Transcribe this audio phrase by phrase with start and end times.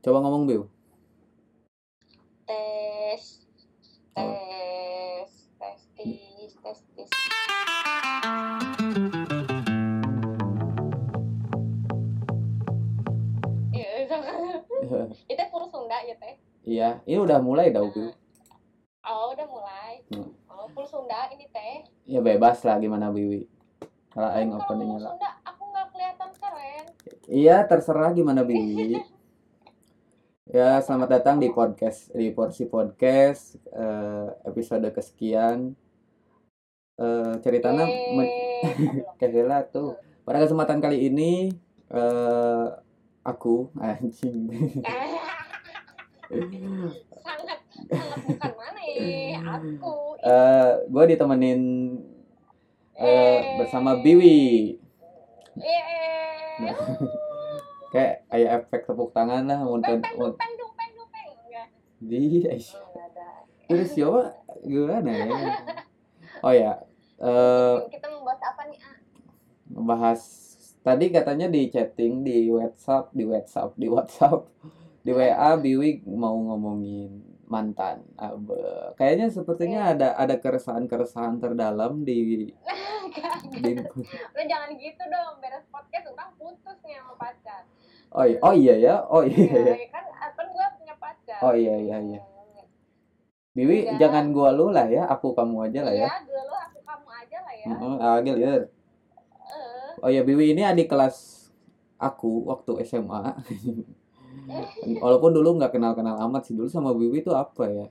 [0.00, 0.62] Coba ngomong Biu.
[2.46, 3.22] tes
[4.16, 4.26] Oh.
[4.26, 7.10] tes testis testis
[13.70, 13.88] Iya,
[15.26, 18.10] itu pur Sunda ya teh Iya, ini udah mulai dah Biu.
[19.02, 20.26] oh udah mulai Hmm.
[20.48, 23.46] oh pur Sunda ini teh Ya bebas lah gimana Biwi.
[24.10, 25.12] Kalau aing openingnya lah.
[25.14, 26.84] Sunda aku nggak kelihatan keren
[27.26, 28.98] Iya, terserah gimana Biwi.
[30.50, 35.78] ya, selamat datang di podcast di porsi podcast eh, episode kesekian.
[36.98, 37.86] Eh, ceritanya.
[39.20, 39.94] Kehela tuh.
[40.26, 41.54] Pada kesempatan kali ini
[41.90, 42.66] eh
[43.22, 44.50] aku anjing.
[46.30, 49.94] sangat sangat bukan mana ya aku
[50.86, 51.62] gue ditemenin
[52.98, 54.78] eh, bersama Biwi.
[56.60, 56.76] Nah,
[57.90, 61.30] Kayak kayak efek tepuk tangan lah untuk peng peng peng dong peng dong peng.
[61.46, 61.66] Enggak.
[61.98, 63.28] Di enggak ada.
[63.66, 64.20] Terus siapa
[64.62, 65.26] gimana ya?
[66.40, 66.72] Oh ya,
[67.20, 68.96] eh kita membahas apa nih ah
[69.70, 70.20] ngebahas
[70.82, 74.40] tadi katanya di chatting di WhatsApp, di WhatsApp, di WhatsApp,
[75.04, 78.06] di WA Biwi mau ngomongin mantan.
[78.14, 78.94] Abe.
[78.94, 82.48] Kayaknya sepertinya ada ada keresahan-keresahan terdalam di
[83.62, 87.62] di Lo jangan gitu dong, beres podcast orang putus nih sama pacar.
[88.14, 88.94] Oh iya, oh iya ya.
[89.10, 89.74] Oh iya ya.
[89.74, 90.04] Ya, kan
[90.38, 91.38] kan gue punya pacar.
[91.42, 92.20] Oh iya iya iya.
[92.22, 92.38] Hmm.
[93.50, 93.98] Biwi Udah.
[93.98, 96.06] jangan gua lu lah ya, aku kamu aja lah ya.
[96.06, 97.66] Iya, dulu aku kamu aja lah ya.
[97.66, 98.52] Heeh, agil ya.
[98.54, 98.62] Eh,
[100.00, 101.50] Oh ya Biwi ini adik kelas
[101.98, 103.36] aku waktu SMA.
[105.04, 107.86] Walaupun dulu nggak kenal-kenal amat sih dulu sama Biwi itu apa ya?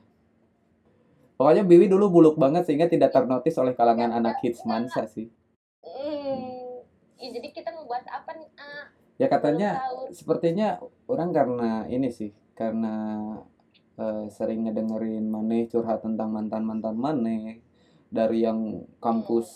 [1.39, 5.31] Pokoknya Biwi dulu buluk banget sehingga tidak ternotis oleh kalangan anak hits mansa sih.
[5.83, 6.83] hmm.
[7.19, 8.49] Ya, jadi kita membahas apa nih?
[8.59, 8.85] Ah,
[9.19, 9.83] Ya katanya
[10.15, 10.79] sepertinya
[11.11, 12.95] orang karena ini sih karena
[13.99, 17.59] eh, sering ngedengerin Maneh curhat tentang mantan-mantan Maneh
[18.11, 19.47] dari yang kampus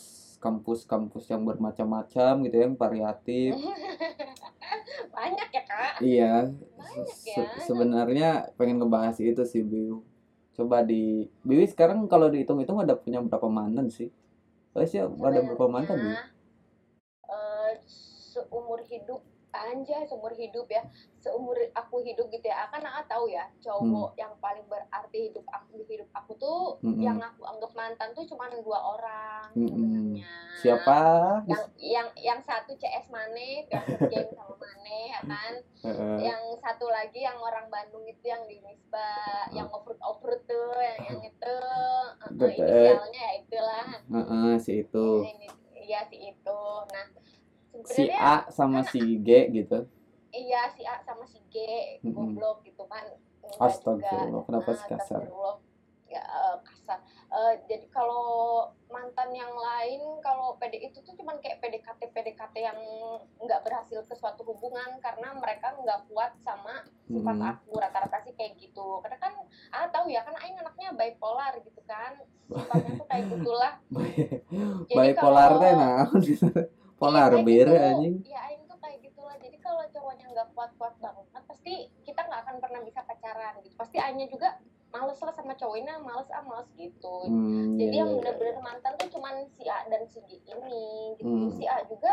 [0.43, 3.55] kampus-kampus yang bermacam-macam gitu yang variatif.
[5.15, 5.93] Banyak ya kak.
[6.03, 7.47] Iya, Banyak se- ya.
[7.63, 10.03] sebenarnya pengen ngebahas itu sih Biu.
[10.53, 14.11] Coba di Biwi sekarang kalau dihitung-hitung ada punya berapa mantan sih?
[14.75, 16.15] Oh sih ada berapa mantan Biu?
[17.23, 17.71] Eh,
[18.29, 20.81] seumur hidup anjay seumur hidup ya
[21.21, 25.77] seumur aku hidup gitu ya akan aku tahu ya cowok yang paling berarti hidup aku
[25.79, 26.99] di hidup aku tuh Mm-mm.
[26.99, 30.99] yang aku anggap mantan tuh cuma dua orang sebenarnya Siapa?
[31.45, 35.53] yang yang yang satu CS Mane yang game sama Mane ya kan
[35.83, 36.17] Heeh.
[36.25, 39.11] yang satu lagi yang orang Bandung itu yang di Nisba
[39.53, 41.55] yang offroad offroad tuh yang yang itu
[42.33, 42.57] Betul.
[42.57, 45.07] inisialnya ya itulah Heeh, si itu.
[45.23, 45.47] ini
[45.83, 46.61] iya si itu
[46.95, 47.05] nah
[47.83, 49.89] Si A sama si G gitu.
[50.29, 51.55] iya si A sama si G
[52.05, 53.05] goblok gitu kan
[53.59, 54.47] Astagfirullah, juga.
[54.47, 55.01] kenapa Ah, sih kasar?
[55.21, 55.57] astagfirullah.
[56.07, 56.99] ya eh, kasar
[57.33, 62.77] Eh, jadi kalau mantan yang lain kalau PD itu tuh cuman kayak PDKT PDKT yang
[63.41, 67.51] nggak berhasil ke suatu hubungan karena mereka nggak kuat sama sifat Mm-mm.
[67.57, 69.33] aku rata-rata sih kayak gitu karena kan
[69.73, 73.73] ah tahu ya kan Aing anaknya bipolar gitu kan sifatnya tuh kayak gitulah
[74.93, 76.21] Jadi Bipolar teh naon
[77.03, 77.83] Polar Iya, bir gitu.
[77.83, 78.15] anjing.
[78.23, 79.35] Iya, Aing tuh kayak gitulah.
[79.35, 81.73] Jadi kalau cowoknya nggak kuat-kuat banget, pasti
[82.07, 83.75] kita nggak akan pernah bisa pacaran gitu.
[83.75, 84.49] Pasti Aingnya juga
[84.87, 87.15] males lah sama cowoknya, males ah males gitu.
[87.27, 90.87] Hmm, Jadi iya, yang iya, bener-bener mantan tuh cuman si A dan si G ini
[91.19, 91.27] gitu.
[91.27, 91.51] Hmm.
[91.51, 92.11] Si A juga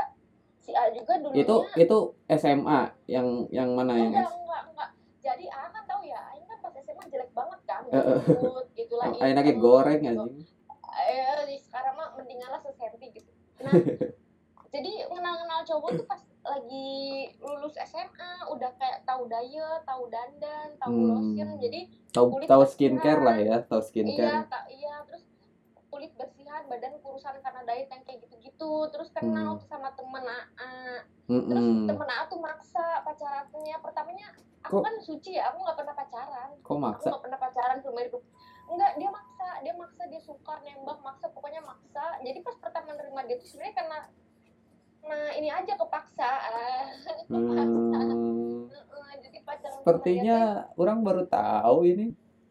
[0.58, 4.90] si A juga dulunya Itu itu SMA yang yang mana yang enggak, enggak, enggak.
[5.22, 8.18] Jadi A kan tahu ya, Aing kan pas SMA jelek banget kan, Eh, eh.
[8.74, 9.06] gitu lah.
[9.14, 10.18] Ayo lagi goreng gitu.
[10.26, 10.42] anjing.
[10.90, 13.30] eh sekarang mah mendingan lah sesenti gitu
[13.60, 13.72] nah
[14.70, 16.90] jadi kenal-kenal cowok tuh pas lagi
[17.38, 21.10] lulus SMA udah kayak tahu diet tahu dandan tahu Hmm.
[21.12, 24.42] lotion jadi Tahu tahu skincare lah ya, tahu iya skincare.
[24.46, 25.22] tak iya terus
[25.86, 29.62] kulit bersihan badan kurusan karena diet yang kayak gitu-gitu terus kenal Hmm.
[29.64, 31.86] sama temen AA terus Mm-mm.
[31.86, 34.26] temen AA tuh maksa pacarannya pertamanya
[34.60, 37.08] aku Kok- kan suci ya aku nggak pernah pacaran Kok aku maksa?
[37.08, 38.22] nggak pernah pacaran seumur hidup
[38.66, 43.20] enggak dia maksa dia maksa dia suka nembak maksa pokoknya maksa jadi pas pertama nerima
[43.24, 43.98] dia tuh sebenarnya karena
[45.00, 46.30] nah ini aja kepaksa kepaksa
[47.30, 50.38] Hmm, Heeh, jadi dia sepertinya
[50.76, 52.06] orang baru tahu ini.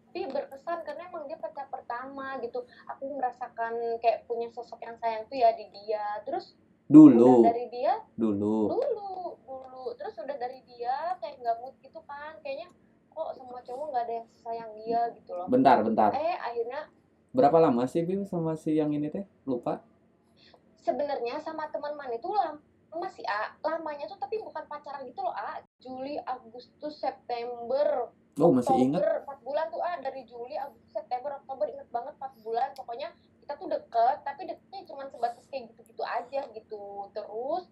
[0.10, 5.24] tapi berkesan karena emang dia pacar pertama gitu aku merasakan kayak punya sosok yang sayang
[5.28, 6.58] tuh ya di dia terus
[6.90, 8.74] Dulu, udah dari dia dulu.
[8.74, 9.12] dulu
[9.46, 12.74] dulu terus udah dari dia kayak nggak mood gitu kan kayaknya
[13.10, 16.10] kok semua cowok nggak ada yang sayang dia gitu loh Bentar, bentar.
[16.16, 16.90] eh akhirnya
[17.30, 19.22] Berapa lama sih Biu sama si yang ini teh?
[19.46, 19.86] Lupa.
[20.84, 22.60] Sebenarnya sama teman man itu lam
[22.90, 25.62] masih A lamanya tuh tapi bukan pacaran gitu loh A.
[25.78, 28.10] Juli Agustus September
[28.40, 29.04] Oh, masih ingat?
[29.04, 32.70] Oktober 4 bulan tuh ah dari Juli Agustus September Oktober inget banget 4 bulan.
[32.72, 33.12] Pokoknya
[33.44, 37.12] kita tuh deket tapi deketnya cuma sebatas kayak gitu-gitu aja gitu.
[37.12, 37.68] Terus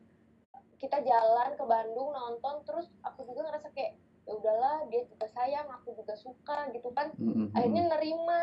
[0.76, 3.96] kita jalan ke Bandung nonton terus aku juga ngerasa kayak
[4.28, 7.16] ya udahlah dia juga sayang aku juga suka gitu kan.
[7.16, 7.56] Mm-mm.
[7.56, 8.42] akhirnya nerima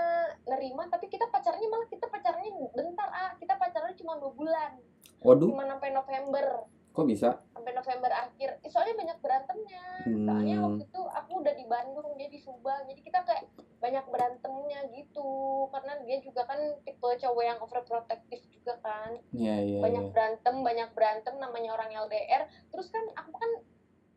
[0.49, 4.73] nerima tapi kita pacarnya malah kita pacarnya bentar ah kita pacarnya cuma dua bulan.
[5.21, 6.65] Waduh, cuma sampai November.
[6.95, 7.43] Kok bisa?
[7.65, 8.61] sampai November akhir.
[8.61, 9.85] Eh, soalnya banyak berantemnya.
[10.05, 10.65] Soalnya Hmm.
[10.69, 12.85] waktu itu aku udah di Bandung dia di Subang.
[12.85, 13.49] Jadi kita kayak
[13.81, 15.29] banyak berantemnya gitu.
[15.73, 19.17] Karena dia juga kan tipe cowok yang overprotective juga kan.
[19.33, 20.13] Iya, iya, banyak iya.
[20.13, 23.51] berantem banyak berantem namanya orang LDR terus kan aku kan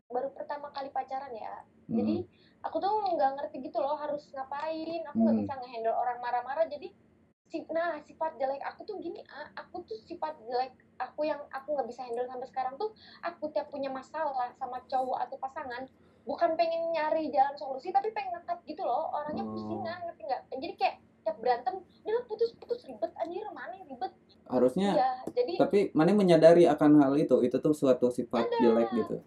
[0.08, 2.28] baru pertama kali pacaran ya jadi Mm.
[2.60, 5.42] aku tuh nggak ngerti gitu loh harus ngapain aku nggak Hmm.
[5.44, 6.88] bisa ngehandle orang marah-marah jadi
[7.44, 10.68] si nah sifat jelek aku tuh gini ah, aku tuh sifat jelek
[10.98, 15.16] aku yang aku nggak bisa handle sampai sekarang tuh aku tiap punya masalah sama cowok
[15.24, 15.88] atau pasangan
[16.24, 19.52] bukan pengen nyari jalan solusi tapi pengen ngekat gitu loh orangnya Oh.
[19.54, 20.94] pusingan ngerti nggak jadi kayak
[21.24, 24.12] tiap berantem dia putus putus ribet anjir mana yang ribet
[24.44, 28.56] Harusnya ya jadi tapi mana menyadari akan hal itu itu tuh suatu sifat Ada.
[28.58, 29.20] jelek gitu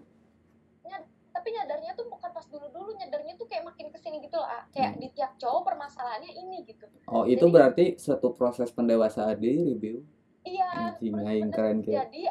[1.34, 4.64] tapi nyadarnya tuh bukan pas dulu-dulu nyadarnya tuh kayak makin ke sini gitu loh ah.
[4.72, 5.02] kayak Hmm.
[5.04, 6.88] di tiap cowok permasalahannya ini gitu.
[7.06, 10.00] Oh itu Jadi- berarti suatu proses pendewasaan diri Bill
[10.42, 12.08] iya Anjing, keren kayak.
[12.08, 12.22] Jadi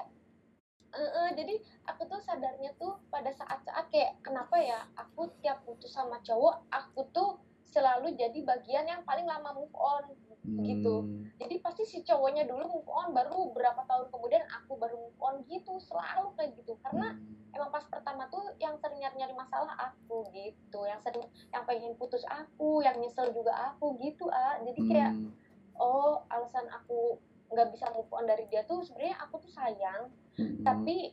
[0.90, 1.54] eh, eh, jadi
[1.86, 7.06] aku tuh sadarnya tuh pada saat-saat kayak kenapa ya aku tiap putus sama cowok aku
[7.14, 10.02] tuh selalu jadi bagian yang paling lama move on
[10.40, 11.04] gitu.
[11.04, 11.28] Hmm.
[11.36, 15.44] jadi pasti si cowoknya dulu move on baru berapa tahun kemudian aku baru move on
[15.44, 17.52] gitu selalu kayak gitu karena Hmm.
[17.52, 22.24] emang pas pertama tuh yang sering nyari-nyari masalah aku gitu yang sering yang pengen putus
[22.24, 25.28] aku yang nyesel juga aku gitu ah jadi kayak Hmm.
[25.76, 27.20] oh alasan aku
[27.50, 30.62] nggak bisa move on dari dia tuh sebenarnya aku tuh sayang Hmm.
[30.62, 31.12] tapi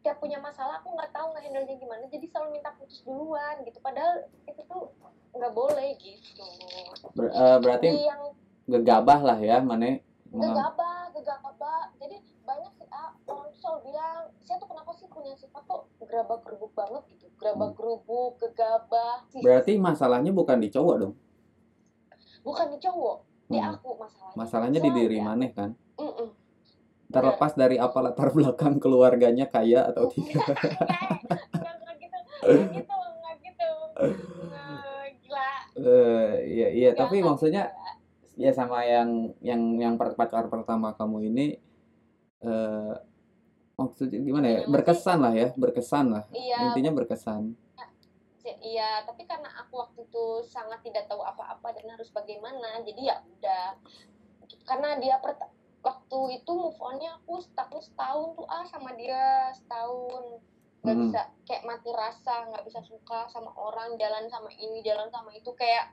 [0.00, 3.78] tiap punya masalah aku nggak tahu ngehandle nya gimana jadi selalu minta putus duluan gitu.
[3.80, 4.88] Padahal itu tuh
[5.30, 6.46] nggak boleh gitu.
[7.12, 8.22] Ber- eh, berarti Jadi yang
[8.64, 11.92] gegabah lah ya mana gegabah gegabah.
[12.00, 15.84] Jadi banyak sih ah orang tuh selalu bilang saya tuh kenapa sih punya sifat tuh
[16.00, 17.26] gerabah gerubuk banget gitu?
[17.36, 19.28] Gerabah gerubuk gegabah.
[19.36, 21.14] Berarti masalahnya bukan di cowok dong?
[22.40, 23.16] Bukan di cowok
[23.52, 23.74] di Hmm.
[23.76, 24.36] aku masalahnya.
[24.38, 25.70] Masalahnya di diri Soalnya- maneh kan?
[26.00, 26.28] Mm-mm.
[27.10, 30.46] Terlepas dari apa latar belakang keluarganya kaya atau tidak.
[30.46, 32.18] Nggak, nggak gitu.
[33.18, 33.70] Nggak gitu
[34.00, 35.50] nggak gila.
[35.76, 36.90] Eh, iya iya.
[36.94, 37.74] Tapi maksudnya
[38.38, 41.46] ya sama yang yang yang pacar pertama kamu ini
[42.40, 42.94] eh
[43.76, 44.60] maksudnya gimana ya?
[44.64, 46.24] Masih- berkesan lah ya berkesan lah.
[46.32, 46.72] Iya.
[46.72, 47.52] Intinya berkesan.
[48.40, 49.04] Sih, iya.
[49.04, 53.76] Tapi karena aku waktu itu sangat tidak tahu apa-apa dan harus bagaimana jadi ya udah.
[54.64, 55.20] Karena dia
[55.80, 60.40] waktu itu move onnya aku setahun setahun tuh ah sama dia setahun.
[60.80, 61.02] Nggak Mhm.
[61.08, 65.52] bisa kayak mati rasa nggak bisa suka sama orang jalan sama ini jalan sama itu
[65.56, 65.92] kayak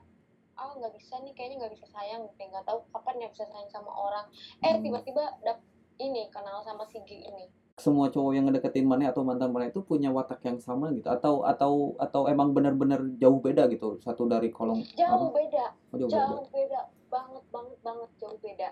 [0.58, 3.70] ah nggak bisa nih kayaknya nggak bisa sayang kayak nggak tahu kapan ya bisa sayang
[3.70, 4.26] sama orang.
[4.60, 4.82] Eh Hmm.
[4.84, 5.60] tiba-tiba dap
[5.98, 7.46] ini kenal sama si G ini.
[7.78, 11.06] Semua cowok yang ngedeketin mana atau mantan mana itu punya watak yang sama gitu?
[11.06, 14.02] Atau atau atau emang benar-benar jauh beda gitu?
[14.02, 15.38] Satu dari kolong jauh apa?
[15.38, 15.66] beda.
[15.94, 16.26] Oh, jauh beda.
[16.26, 16.80] jauh beda.
[17.06, 18.68] Banget banget banget jauh beda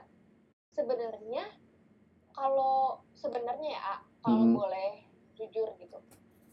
[0.76, 1.44] sebenarnya
[2.30, 4.54] kalau sebenarnya ya A, kalau Hmm.
[4.54, 4.90] boleh
[5.34, 5.98] jujur gitu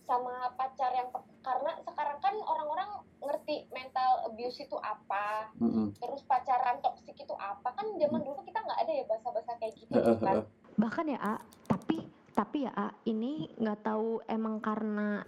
[0.04, 1.08] sama pacar yang
[1.40, 2.90] karena sekarang kan orang-orang
[3.20, 5.96] ngerti mental abuse itu apa Mm-mm.
[5.96, 8.27] terus pacaran toksik itu apa kan zaman Hmm.
[8.27, 10.44] dulu kita nggak ada ya bahasa-bahasa kayak gitu kan
[10.75, 11.34] bahkan ya A
[11.68, 12.03] tapi
[12.34, 15.24] tapi ya A ini nggak tahu emang karena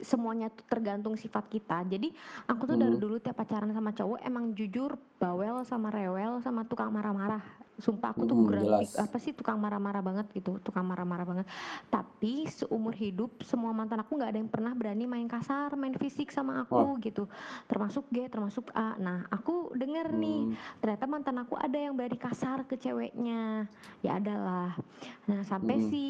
[0.00, 1.84] semuanya tuh tergantung sifat kita.
[1.84, 2.08] Jadi
[2.48, 3.02] aku tuh dari Hmm.
[3.02, 7.42] dulu tiap pacaran sama cowok emang jujur bawel sama rewel sama tukang marah-marah.
[7.74, 10.62] Sumpah aku tuh Hmm, apa sih tukang marah-marah banget gitu?
[10.62, 11.46] Tukang marah-marah banget.
[11.90, 16.30] Tapi seumur hidup semua mantan aku nggak ada yang pernah berani main kasar main fisik
[16.30, 17.26] sama aku gitu.
[17.66, 18.94] Termasuk G termasuk A.
[18.94, 20.54] Nah aku denger nih Hmm.
[20.78, 23.66] ternyata mantan aku ada yang berani kasar ke ceweknya.
[24.00, 24.78] Ya adalah.
[25.26, 25.90] Nah sampai Mm-mm.
[25.90, 26.04] si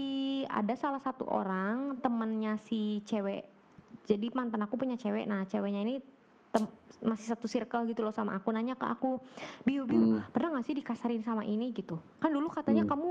[0.44, 3.48] ada salah satu orang temennya si cewek
[4.04, 5.24] jadi mantan aku punya cewek.
[5.24, 5.94] Nah ceweknya ini
[6.50, 6.70] tem-
[7.00, 8.48] masih satu circle gitu loh sama aku.
[8.48, 9.18] Nanya ke aku
[9.62, 10.24] biu biu Hmm.
[10.30, 11.72] pernah gak sih dikasarin sama ini?
[11.72, 11.96] Gitu.
[12.16, 12.92] Kan dulu katanya Hmm.
[12.92, 13.08] kamu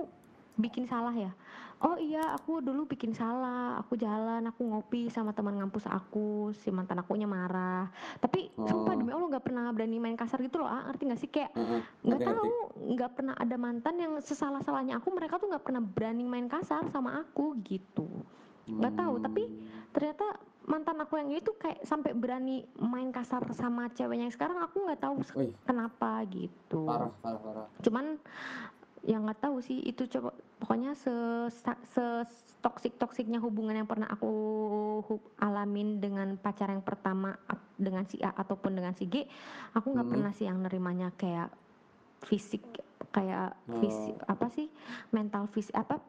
[0.55, 1.33] bikin salah ya?
[1.83, 3.81] Oh iya aku dulu bikin salah.
[3.81, 6.53] Aku jalan aku ngopi sama teman ngampus aku.
[6.55, 7.91] Si mantan akunya marah.
[8.17, 8.97] Tapi sumpah Oh.
[8.97, 10.87] demi allah nggak pernah berani main kasar gitu loh ah.
[10.87, 11.27] Ngerti gak sih?
[11.27, 12.39] Kayak Heeh, nggak ngerti, ngerti.
[12.39, 12.53] tahu
[12.93, 16.87] nggak pernah ada mantan yang sesalah salahnya aku mereka tuh nggak pernah berani main kasar
[16.87, 18.07] sama aku gitu.
[18.63, 19.91] Nggak tahu, tapi Hmm.
[19.91, 24.87] ternyata mantan aku yang itu kayak sampai berani main kasar sama ceweknya yang sekarang aku
[24.87, 25.51] nggak tahu Wih.
[25.67, 28.05] kenapa gitu parah parah parah cuman
[29.03, 30.31] yang nggak tahu sih itu coba
[30.63, 31.11] pokoknya se
[31.91, 32.05] se
[32.63, 34.31] toksik toksiknya hubungan yang pernah aku
[35.35, 37.35] alamin dengan pacar yang pertama
[37.75, 39.27] dengan si A ataupun dengan si G
[39.75, 40.13] aku nggak Hmm.
[40.15, 41.51] pernah sih yang nerimanya kayak
[42.23, 42.63] fisik
[43.11, 43.51] kayak
[43.83, 44.31] fisik Oh.
[44.31, 44.71] apa sih
[45.11, 45.99] mental fisik apa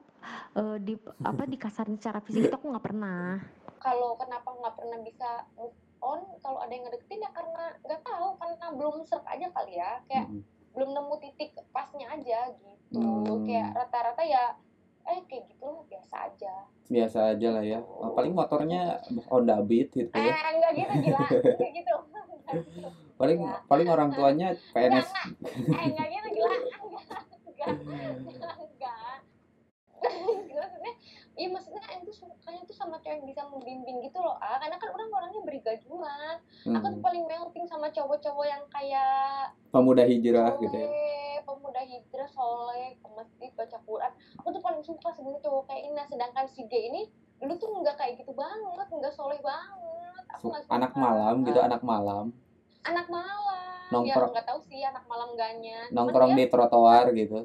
[0.54, 3.42] eh, di apa dikasarin secara fisik itu aku nggak pernah
[3.85, 8.29] kalau kenapa nggak pernah bisa move on kalau ada yang ngedeketin ya karena nggak tahu
[8.35, 10.00] karena belum serp aja kali ya.
[10.07, 10.41] Kayak Mm.
[10.73, 12.73] belum nemu titik pasnya aja gitu.
[12.95, 13.45] Hmm.
[13.45, 14.57] kayak rata-rata ya
[15.05, 16.55] eh kayak gitu lah biasa aja.
[16.87, 17.79] Biasa aja lah ya.
[17.79, 21.21] Oh, paling motornya Honda Beat gitu eh ya enggak gitu gila.
[21.45, 21.95] Enggak gitu.
[22.35, 22.88] Enggak gitu.
[23.14, 23.61] paling Enggak.
[23.64, 26.49] paling orang tuanya PNS Enggak, eh enggak gitu gila.
[27.45, 27.69] Enggak
[28.25, 29.14] enggak enggak
[31.35, 34.57] iya maksudnya itu sukanya tuh sama cewek yang bisa membimbing gitu loh ah.
[34.57, 40.03] Karena kan orang orangnya berigajuan aku tuh Hmm, paling melting sama cowok-cowok yang kayak pemuda
[40.03, 40.87] hijrah gitu ya?
[40.87, 44.12] soleh, pemuda hijrah soleh ke masjid baca Quran.
[44.38, 45.93] Aku tuh paling suka sebenarnya cowok kayak ini.
[45.93, 47.03] Nah sedangkan si G ini
[47.37, 50.25] dulu tuh nggak kayak gitu banget nggak soleh banget.
[50.33, 52.31] Aku suka anak malam gitu anak malam.
[52.85, 53.91] Anak malam.
[53.91, 57.38] Nongkrong- ya nggak tahu sih anak malam enggaknya Cuman nongkrong dia, di trotoar gitu.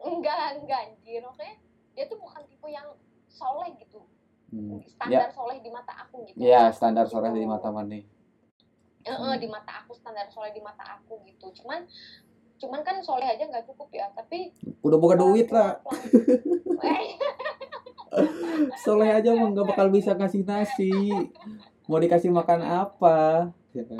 [0.00, 1.20] Enggak enggak anjir.
[1.20, 1.54] Maksudnya
[1.92, 2.86] dia tuh bukan tipe yang
[3.34, 4.00] soleh gitu.
[4.54, 4.78] Hmm.
[4.86, 6.38] standar soleh di mata aku gitu.
[6.38, 8.06] Ya standar sore di mata mani.
[9.02, 11.50] Eh, eh, di mata aku standar soleh di mata aku gitu.
[11.52, 11.82] Cuman
[12.54, 15.82] cuman kan soleh aja nggak cukup ya tapi udah buka duit lah
[18.14, 18.30] Eh,
[18.78, 20.94] soleh aja mah nggak bakal bisa kasih nasi.
[21.90, 23.98] Mau dikasih makan apa Ya kan?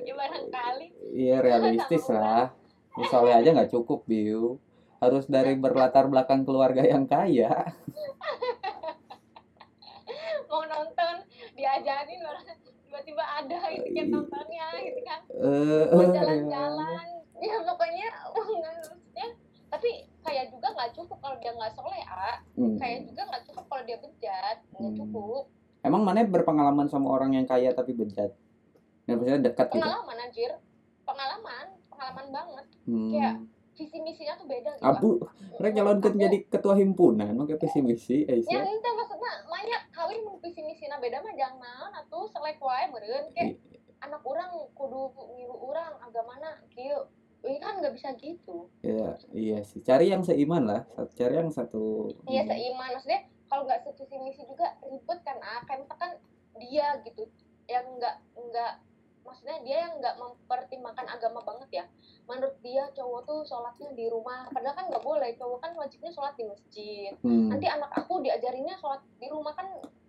[0.00, 2.50] ya barangkali iya realistis lah
[2.90, 4.58] Ya, soleh aja nggak cukup biu
[5.00, 7.72] harus dari berlatar belakang keluarga yang kaya.
[10.46, 11.14] Mau nonton
[11.56, 12.44] diajarin orang
[12.84, 15.20] tiba-tiba ada gitu kan nontonnya gitu kan.
[15.30, 17.06] Eh mau jalan-jalan.
[17.40, 19.26] ya pokoknya maksudnya
[19.72, 19.90] tapi
[20.20, 22.76] kayak juga nggak cukup kalau dia nggak soleh ah Hmm.
[22.76, 25.00] kayak juga nggak cukup kalau dia bejat nggak Hmm.
[25.00, 25.42] cukup.
[25.80, 28.36] Emang mana berpengalaman sama orang yang kaya tapi bejat?
[29.08, 29.80] Yang maksudnya dekat gitu?
[29.80, 30.52] Pengalaman anjir.
[31.08, 32.66] Pengalaman pengalaman banget.
[32.84, 33.08] Hmm.
[33.08, 33.34] kayak
[33.80, 35.10] visi misinya tuh beda gitu abu
[35.56, 40.36] mereka nyalonkan jadi ketua himpunan pakai visi misi ya Aisyah ente maksudnya banyak kali mun
[40.44, 43.56] visi misina beda mah jangan atuh selek wae meureun kayak
[44.00, 47.08] anak orang kudu niru orang agamana kieu.
[47.40, 48.68] Ini kan nggak bisa gitu.
[48.84, 49.80] Ya iya sih.
[49.80, 50.84] Cari yang seiman lah
[51.16, 52.92] cari yang satu iya seiman.
[52.92, 56.20] Maksudnya kalau nggak sevisi misi juga ribet kan ah kayak misalkan
[56.60, 57.24] dia gitu
[57.64, 58.72] yang nggak nggak
[59.20, 61.84] maksudnya dia yang nggak mempertimbangkan agama banget ya
[62.24, 66.34] menurut dia cowok tuh sholatnya di rumah padahal kan nggak boleh cowok kan wajibnya sholat
[66.34, 67.48] di masjid Hmm.
[67.48, 69.68] nanti anak aku diajarinnya sholat di rumah kan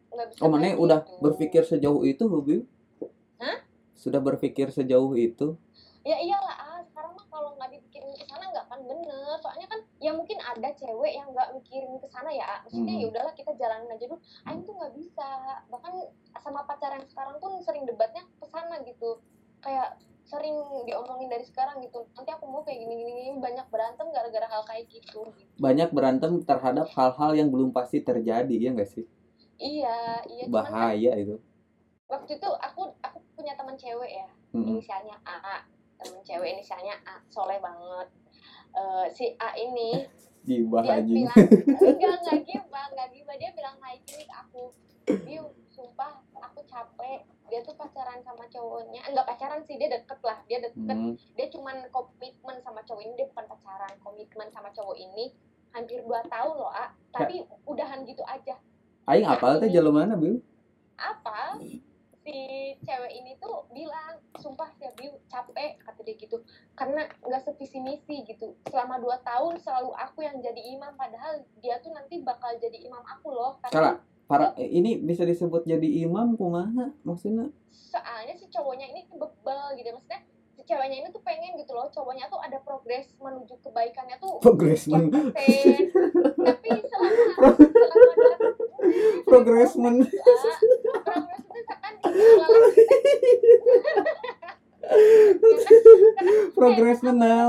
[0.10, 1.20] nggak bisa Oh, mana udah gitu.
[1.20, 2.62] berpikir sejauh itu, Biu?
[3.38, 3.64] Hah?
[3.94, 5.56] Sudah berpikir sejauh itu?
[6.02, 9.86] ya iyalah ah sekarang mah kalau nggak dipikirin ke sana nggak akan bener soalnya kan
[10.02, 13.02] ya mungkin ada cewek yang nggak mikirin ke sana ya maksudnya Hmm.
[13.02, 15.30] ya udahlah kita jalanin aja dulu Aing tuh nggak bisa
[15.70, 15.94] bahkan
[16.42, 19.22] sama pacar yang sekarang pun sering debatnya ke sana gitu
[19.62, 23.30] kayak sering diomongin dari sekarang gitu nanti aku mau kayak gini gini, gini.
[23.38, 25.52] banyak berantem gara-gara hal kayak gitu, gitu.
[25.60, 29.06] Banyak berantem terhadap hal-hal yang belum pasti terjadi, ya nggak sih?
[29.60, 31.38] iya iya kan Bahaya itu.
[32.08, 34.66] waktu itu aku aku punya teman cewek ya Mm-mm.
[34.74, 35.62] inisialnya A
[35.96, 38.08] temen cewek inisialnya A soleh banget
[38.72, 40.08] Eh, si A ini.
[40.42, 41.30] Gibah dia anjing.
[41.30, 41.38] bilang
[41.94, 43.36] enggak enggak gibah enggak gibah.
[43.38, 43.76] Dia bilang
[44.08, 44.64] gini ke aku
[45.28, 47.28] Biu sumpah aku capek.
[47.52, 49.06] Dia tuh pacaran sama cowoknya.
[49.06, 50.98] Enggak pacaran sih dia deket lah dia deket.
[50.98, 51.14] Hmm.
[51.38, 55.30] dia cuman komitmen sama cowok ini dia bukan pacaran komitmen sama cowok ini.
[55.72, 56.92] Hampir 2 tahun loh A.
[57.16, 58.60] Tapi udahan gitu aja.
[59.08, 60.40] Aing apal teh jalan mana, Biu?
[61.02, 61.58] apa
[62.32, 66.40] si cewek ini tuh bilang sumpah ya Biu capek kata dia gitu.
[66.80, 68.56] Karena nggak sevisi misi gitu.
[68.72, 73.04] Selama dua tahun selalu aku yang jadi imam padahal dia tuh nanti bakal jadi imam
[73.04, 73.60] aku loh.
[73.60, 74.00] Tapi Kala,
[74.32, 77.52] para ini bisa disebut jadi imam kumaha maksudnya?
[77.72, 79.90] soalnya si cowoknya ini bebel gitu.
[79.96, 80.22] Maksudnya
[80.72, 85.92] ceweknya ini tuh pengen gitu loh cowoknya tuh ada progres menuju kebaikannya tuh sekian persen
[86.48, 87.24] tapi selama
[87.60, 88.36] selama dua
[89.32, 89.96] Progresman.
[90.02, 91.94] progres itu kan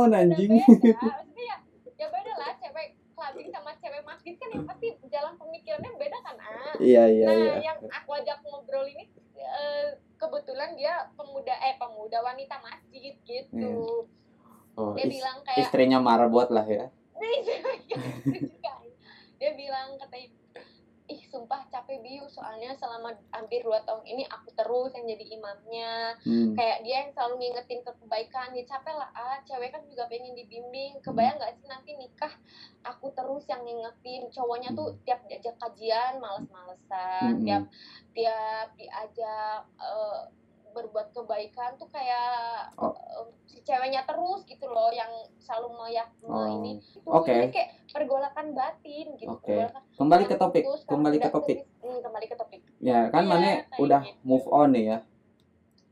[0.03, 0.53] Udah anjing.
[0.63, 1.57] Maksudnya ya,
[1.99, 6.37] ya beda lah cewek clubbing sama cewek masjid kan yang pasti jalan pemikirannya beda kan
[6.39, 6.75] ah.
[6.79, 7.55] Iya, iya, nah iya.
[7.73, 9.89] yang aku ajak ngobrol ini eh,
[10.23, 14.07] kebetulan dia pemuda eh pemuda wanita masjid gitu.
[14.73, 16.87] Oh, Dia is- bilang kayak istrinya marbot lah ya.
[17.23, 18.73] Gitu juga.
[19.39, 20.29] dia bilang katanya
[21.33, 25.93] sumpah capek biu soalnya selama hampir dua tahun ini aku terus yang jadi imamnya
[26.29, 26.53] Hmm.
[26.53, 30.37] kayak dia yang selalu ngingetin ke kebaikan ya capek lah ah cewek kan juga pengen
[30.37, 32.37] dibimbing kebayang nggak sih nanti nikah
[32.85, 37.45] aku terus yang ngingetin cowoknya tuh tiap diajak kajian males-malesan Hmm.
[37.49, 37.65] tiap
[38.13, 40.21] tiap diajak eh,
[40.73, 42.91] berbuat kebaikan tuh kayak Oh.
[42.91, 46.49] eh, si ceweknya terus gitu loh yang selalu meyak Oh.
[46.59, 51.59] ini itu jadi kayak pergolakan batin gitu pergolakan Kembali ke topik, putus, kembali ke topik.
[51.79, 54.19] Hmm, kembali ke topik Ya, kan Mane kayak udah gitu.
[54.23, 54.99] move on nih ya.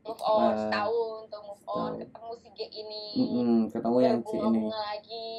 [0.01, 1.93] move on Nah, setahun tuh move on setahun.
[2.01, 4.61] ketemu si G ini Mm-mm, ketemu yang si ini.
[4.67, 5.29] lagi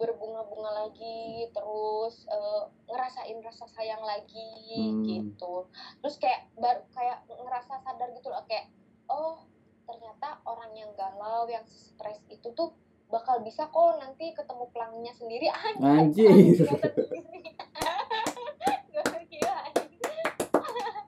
[0.00, 1.20] berbunga-bunga lagi
[1.52, 5.04] terus eh, ngerasain rasa sayang lagi Hmm.
[5.04, 5.68] gitu
[6.00, 8.72] terus kayak baru kayak ngerasa sadar gitu loh kayak
[9.06, 9.44] oh
[9.84, 12.72] ternyata orang yang galau yang stres itu tuh
[13.06, 15.46] bakal bisa kok nanti ketemu pelanginya sendiri
[15.82, 16.30] Anjir.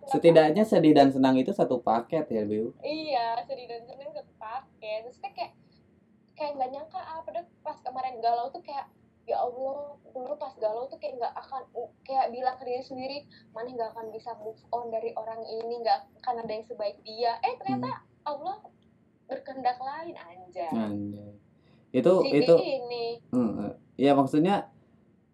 [0.04, 2.76] Setidaknya sedih dan senang itu satu paket ya, Biu.
[2.84, 5.56] iya sedih dan seneng satu paket terus kayak
[6.52, 8.87] kayak nggak nyangka ah padahal pas kemarin galau tuh kayak
[9.25, 11.62] ya Allah dulu pas galau tuh kayak nggak akan
[12.04, 13.18] kayak bilang ke diri sendiri
[13.56, 17.40] mana nggak akan bisa move on dari orang ini nggak akan ada yang sebaik dia
[17.40, 18.61] eh ternyata Allah
[19.25, 21.32] berkehendak lain anjay Anjay.
[21.92, 24.68] Itu si itu ini Hmm, ya maksudnya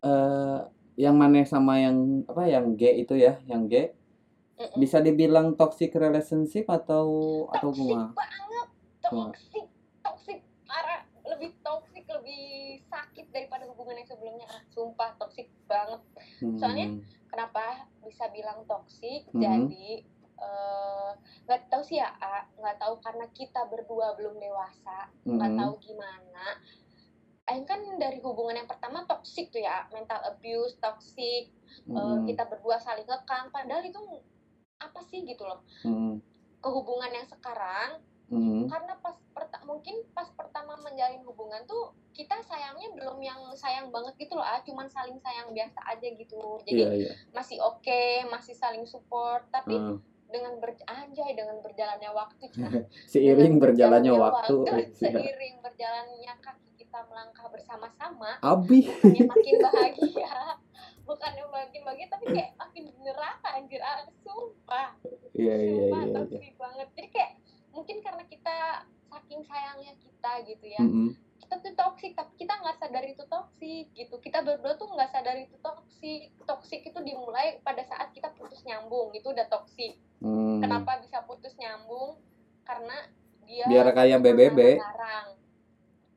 [0.06, 0.58] eh
[0.94, 3.90] yang mana sama yang apa yang G itu ya, yang G
[4.58, 4.78] Mm-mm.
[4.78, 8.10] bisa dibilang toxic relationship atau atau toxic gimana?
[8.14, 8.68] banget
[9.10, 9.30] Wah.
[9.30, 9.57] toxic toxic parah
[11.38, 14.46] lebih toxic lebih sakit daripada hubungan yang sebelumnya.
[14.50, 16.02] Ah, sumpah toxic banget.
[16.42, 16.98] Hmm, Soalnya
[17.30, 19.38] kenapa bisa bilang toksik Mhm.
[19.38, 19.88] jadi
[20.38, 21.10] eh,
[21.46, 22.10] nggak tahu sih ya
[22.58, 25.10] nggak tahu karena kita berdua belum dewasa.
[25.22, 26.46] Nggak hmm, tahu gimana.
[27.48, 31.54] Aing kan dari hubungan yang pertama toksik tuh ya mental abuse toksik
[31.86, 33.54] eh, hmm, kita berdua saling ngekang.
[33.54, 33.98] Padahal itu
[34.78, 35.62] apa sih gitu loh.
[35.86, 36.18] Hmm,
[36.62, 42.90] kehubungan yang sekarang hmm, karena pas perta- mungkin pas pertama menjalin hubungan tuh kita sayangnya
[42.92, 46.88] belum yang sayang banget gitu loh ah cuman saling sayang biasa aja gitu jadi Iya,
[46.98, 47.12] iya.
[47.30, 50.02] masih oke, masih saling support, tapi Hmm.
[50.26, 52.44] dengan ber anjay dengan berjalannya waktu.
[53.08, 54.54] Seiring Dengan berjalannya waktu.
[54.60, 54.76] Iya.
[54.92, 58.88] seiring berjalannya kaki kita melangkah bersama-sama, Abi.
[59.00, 60.58] makin bahagia,
[61.02, 64.88] bukannya makin bahagia, tapi kayak makin neraka anjir, ah, sumpah,
[65.32, 65.84] Iya, iya, iya,
[66.26, 66.52] iya.
[66.58, 66.88] banget.
[66.92, 67.32] Jadi kayak
[67.78, 68.56] mungkin karena kita
[69.06, 71.14] saking sayangnya kita gitu ya, Mm-mm.
[71.38, 75.36] kita tuh toksik tapi kita nggak sadar itu toksik gitu kita berdua tuh nggak sadar
[75.36, 80.58] itu toksik toksik itu dimulai pada saat kita putus nyambung itu udah toksik Hmm.
[80.58, 82.18] kenapa bisa putus nyambung
[82.64, 83.06] karena
[83.40, 84.58] dia Biar kayak BBB.
[84.76, 85.38] larang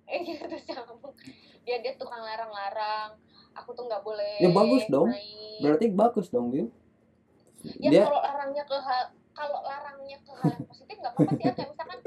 [0.04, 1.14] eh gitu terus nyambung
[1.62, 3.14] dia dia tukang larang-larang
[3.54, 5.08] aku tuh nggak boleh Ya, bagus dong.
[5.08, 5.62] main.
[5.62, 6.74] Berarti bagus dong, Biu.
[7.78, 11.46] ya Dia kalau larangnya ke hal kalau larangnya ke hal yang positif nggak apa-apa sih
[11.48, 11.54] ya.
[11.56, 12.00] Kayak misalkan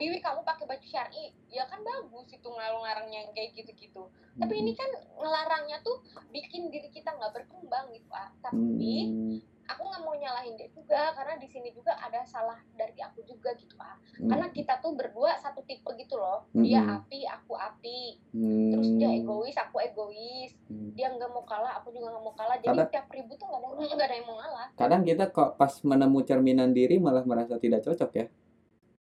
[0.00, 4.02] Dewi kamu pakai baju syari ya kan bagus itu ngelarang-larangnya yang kayak gitu-gitu.
[4.40, 8.32] Tapi ini kan ngelarangnya tuh bikin diri kita nggak berkembang gitu ah.
[8.42, 12.98] Tapi Hmm, aku nggak mau nyalahin dia juga karena di sini juga ada salah dari
[12.98, 16.94] aku juga gitu ah hmm, karena kita tuh berdua satu tipe gitu loh dia Mhm.
[16.96, 20.92] api aku api hmm, terus dia egois aku egois hmm.
[20.92, 23.60] dia nggak mau kalah aku juga nggak mau kalah jadi Kadang- tiap ribut tuh nggak
[23.60, 27.54] ada nggak ada yang mau ngalah Kadang kita kok pas menemu cerminan diri malah merasa
[27.56, 28.26] tidak cocok ya.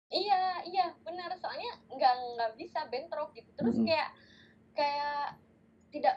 [0.07, 1.35] Iya, iya, benar.
[1.35, 3.49] Soalnya nggak nggak bisa bentrok gitu.
[3.53, 3.83] Terus Mm-mm.
[3.83, 4.09] kayak
[4.71, 5.35] kayak
[5.89, 6.15] tidak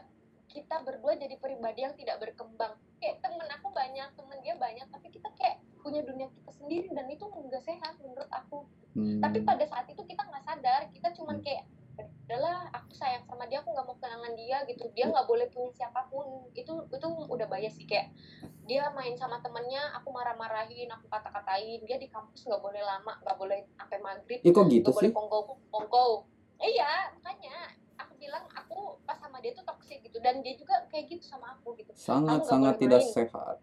[0.50, 2.74] kita berdua jadi pribadi yang tidak berkembang.
[2.98, 7.06] Kayak temen aku banyak, temen dia banyak, tapi kita kayak punya dunia kita sendiri dan
[7.08, 8.66] itu nggak sehat menurut aku.
[8.92, 9.22] Hmm.
[9.22, 11.46] Tapi pada saat itu kita nggak sadar, kita cuman Hmm.
[11.46, 11.64] kayak
[12.00, 14.84] adalah aku sayang sama dia, aku nggak mau kehilangan dia gitu.
[14.96, 16.48] Dia nggak boleh punya siapa pun.
[16.56, 18.14] Itu itu udah bias sih kayak
[18.64, 21.82] dia main sama temennya, aku marah-marahin, aku kata-katain.
[21.84, 25.10] Dia di kampus nggak boleh lama, nggak boleh sampai maghrib Ih, kok gitu gak boleh
[25.10, 25.16] sih?
[25.16, 25.38] kongko
[25.70, 26.06] kongko
[26.60, 27.72] iya makanya
[28.20, 30.20] bilang aku pas sama dia tuh toxic gitu.
[30.20, 31.90] Dan dia juga kayak gitu sama aku gitu.
[31.96, 33.14] Sangat sangat tidak main.
[33.16, 33.56] sehat.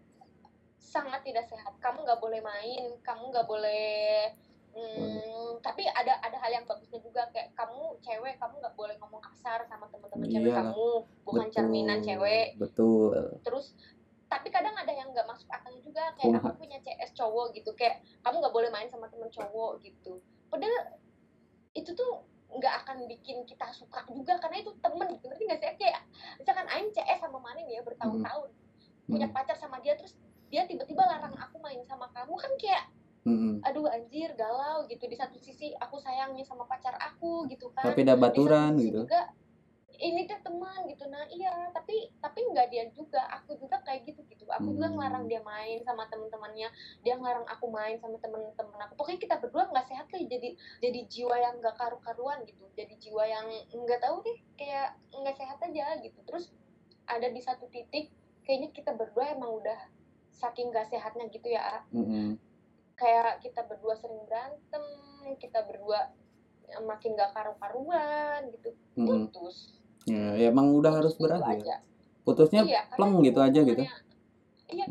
[0.88, 1.76] sangat tidak sehat.
[1.78, 2.96] Kamu nggak boleh main.
[3.04, 4.32] Kamu nggak boleh
[4.78, 9.22] hmm, tapi ada ada hal yang bagusnya juga kayak kamu cewek kamu nggak boleh ngomong
[9.22, 10.88] kasar sama teman-teman cewek Iya, kamu.
[11.26, 12.46] Bukan cerminan cewek.
[12.60, 13.42] Betul.
[13.42, 13.74] terus
[14.28, 16.52] tapi kadang ada yang nggak masuk akalnya juga kayak Wah.
[16.52, 17.72] aku punya CS cowok gitu.
[17.74, 20.20] Kayak kamu nggak boleh main sama temen cowok gitu.
[20.52, 21.00] Padahal
[21.72, 25.76] itu tuh nggak akan bikin kita suka juga karena itu temen gitu ngerti nggak sih
[25.76, 26.00] kayak
[26.40, 28.50] misalkan Aing CS sama Manin ya bertahun-tahun
[29.04, 29.36] punya Hmm.
[29.36, 30.16] pacar sama dia terus
[30.48, 32.84] dia tiba-tiba larang aku main sama kamu kan kayak
[33.28, 33.60] Mm-mm.
[33.60, 38.00] aduh anjir galau gitu di satu sisi aku sayangnya sama pacar aku gitu kan Tapi
[38.00, 39.04] satu baturan gitu.
[39.04, 39.28] juga
[39.98, 41.10] ini tuh teman gitu.
[41.10, 43.18] Nah iya tapi tapi nggak dia juga.
[43.42, 44.46] Aku juga kayak gitu gitu.
[44.46, 44.94] Aku juga Hmm.
[44.94, 46.70] ngelarang dia main sama temen-temennya
[47.02, 48.94] dia ngelarang aku main sama temen-temen aku.
[48.94, 52.62] Pokoknya kita berdua nggak sehat lah jadi jadi jiwa yang nggak karu-karuan gitu.
[52.78, 54.38] Jadi jiwa yang nggak tahu deh.
[54.54, 56.18] Kayak nggak sehat aja gitu.
[56.22, 56.54] Terus
[57.10, 58.14] ada di satu titik
[58.46, 59.80] kayaknya kita berdua emang udah
[60.30, 61.82] saking gak sehatnya gitu ya.
[61.90, 62.38] Mm-mm.
[62.98, 64.82] kayak kita berdua sering berantem
[65.38, 66.10] kita berdua
[66.82, 68.74] makin gak karu-karuan gitu.
[68.98, 69.30] Mm-mm.
[69.30, 69.77] putus
[70.08, 71.60] Ya, ya emang udah harus gitu berakhir.
[71.60, 71.76] aja.
[72.24, 73.82] Putusnya Iya, pleng gitu aja gitu.
[74.68, 74.84] iya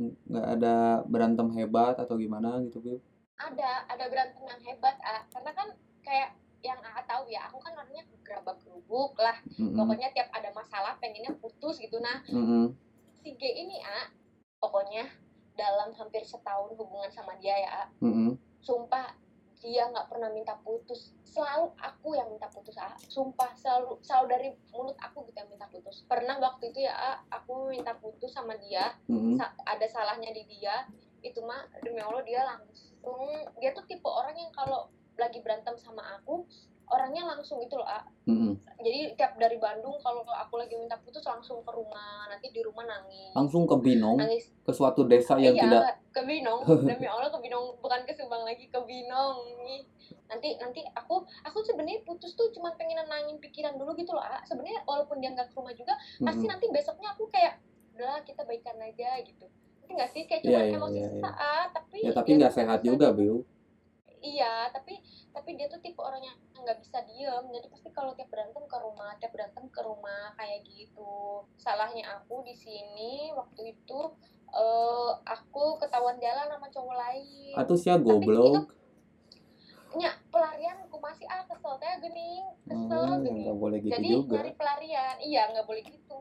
[0.00, 0.74] nggak ada
[1.06, 2.98] berantem hebat atau gimana gitu Bil.
[3.38, 5.68] ada ada berantem yang hebat ah karena kan
[6.02, 6.34] kayak
[6.66, 9.76] yang A tahu ya aku kan orangnya gerabak gerubuk lah Mm-mm.
[9.76, 12.74] pokoknya tiap ada masalah pengennya putus gitu nah Mm-mm.
[13.22, 14.10] si G ini ah
[14.58, 15.06] pokoknya
[15.54, 18.34] dalam hampir setahun hubungan sama dia ya A, Mm-mm.
[18.66, 19.14] sumpah
[19.64, 21.16] dia nggak pernah minta putus.
[21.24, 25.64] Selalu aku yang minta putus ah sumpah selalu selalu dari mulut aku gitu yang minta
[25.72, 26.04] putus.
[26.04, 28.92] Pernah waktu itu ya A, aku minta putus sama dia.
[29.08, 29.40] Mm-mm.
[29.40, 30.84] sa- ada salahnya di dia.
[31.24, 32.76] Itu mah demi allah dia langsung
[33.56, 36.44] dia tuh tipe orang yang kalau lagi berantem sama aku
[36.86, 38.04] orangnya langsung gitu loh A.
[38.24, 38.56] Mm-mm.
[38.78, 42.82] jadi tiap dari Bandung kalau aku lagi minta putus langsung ke rumah nanti di rumah
[42.82, 47.28] nangis Langsung ke Binong, nangis ke suatu desa yang iya tidak ke Binong demi allah
[47.28, 49.82] ke Binong bukan ke Subang lagi ke Binong nih
[50.26, 54.40] nanti nanti aku aku sebenarnya putus tuh cuma pengen nenangin pikiran dulu gitu loh A.
[54.42, 56.50] sebenarnya walaupun dia nggak ke rumah juga pasti Mm-mm.
[56.50, 57.60] nanti besoknya aku kayak
[57.92, 59.46] udahlah kita baikan aja gitu
[59.78, 61.12] nanti nggak sih kayak Iya, cuma iya, emosi iya, iya.
[61.14, 63.36] sesaat tapi ya tapi dia nggak sehat juga di- Bil.
[64.24, 64.96] Iya tapi
[65.30, 67.44] tapi dia tuh tipe orang yang nggak bisa diem.
[67.46, 71.44] Jadi pasti kalau tiap berantem ke rumah tiap berantem ke rumah kayak gitu.
[71.54, 74.00] Salahnya aku di sini waktu itu
[74.48, 77.54] eh aku ketahuan jalan sama cowok lain.
[77.54, 78.72] Atau Tapi goblok.
[79.94, 84.42] nya pelarian aku masih ah kesel teh gening kesel Hmm, nggak boleh gitu jadi juga.
[84.42, 86.18] nyari pelarian iya nggak boleh gitu.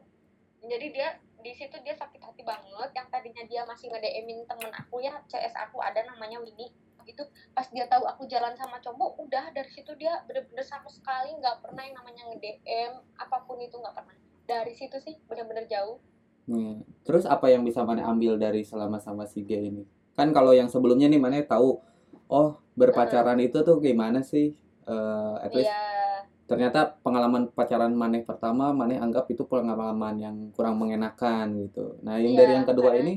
[0.62, 1.10] Jadi dia
[1.42, 2.90] di situ dia sakit hati banget.
[2.94, 6.70] Yang tadinya dia masih nge-DM-in temen aku ya CS aku ada namanya Winnie
[7.06, 11.36] itu pas dia tahu aku jalan sama cowok udah dari situ dia bener-bener sama sekali
[11.36, 16.00] nggak pernah yang namanya nge-DM apa pun itu nggak pernah dari situ sih bener-bener jauh
[16.44, 16.84] Iya.
[17.08, 19.88] Terus apa yang bisa mana ambil dari selama sama si G ini?
[20.12, 21.80] Kan kalau yang sebelumnya nih mana tahu,
[22.28, 24.52] oh berpacaran itu tuh gimana sih?
[24.84, 26.04] Eh, at least iya
[26.44, 31.96] ternyata pengalaman pacaran maneh pertama maneh anggap itu pengalaman yang kurang mengenakan gitu.
[32.04, 33.14] Nah yang Iya, dari yang kedua karena- ini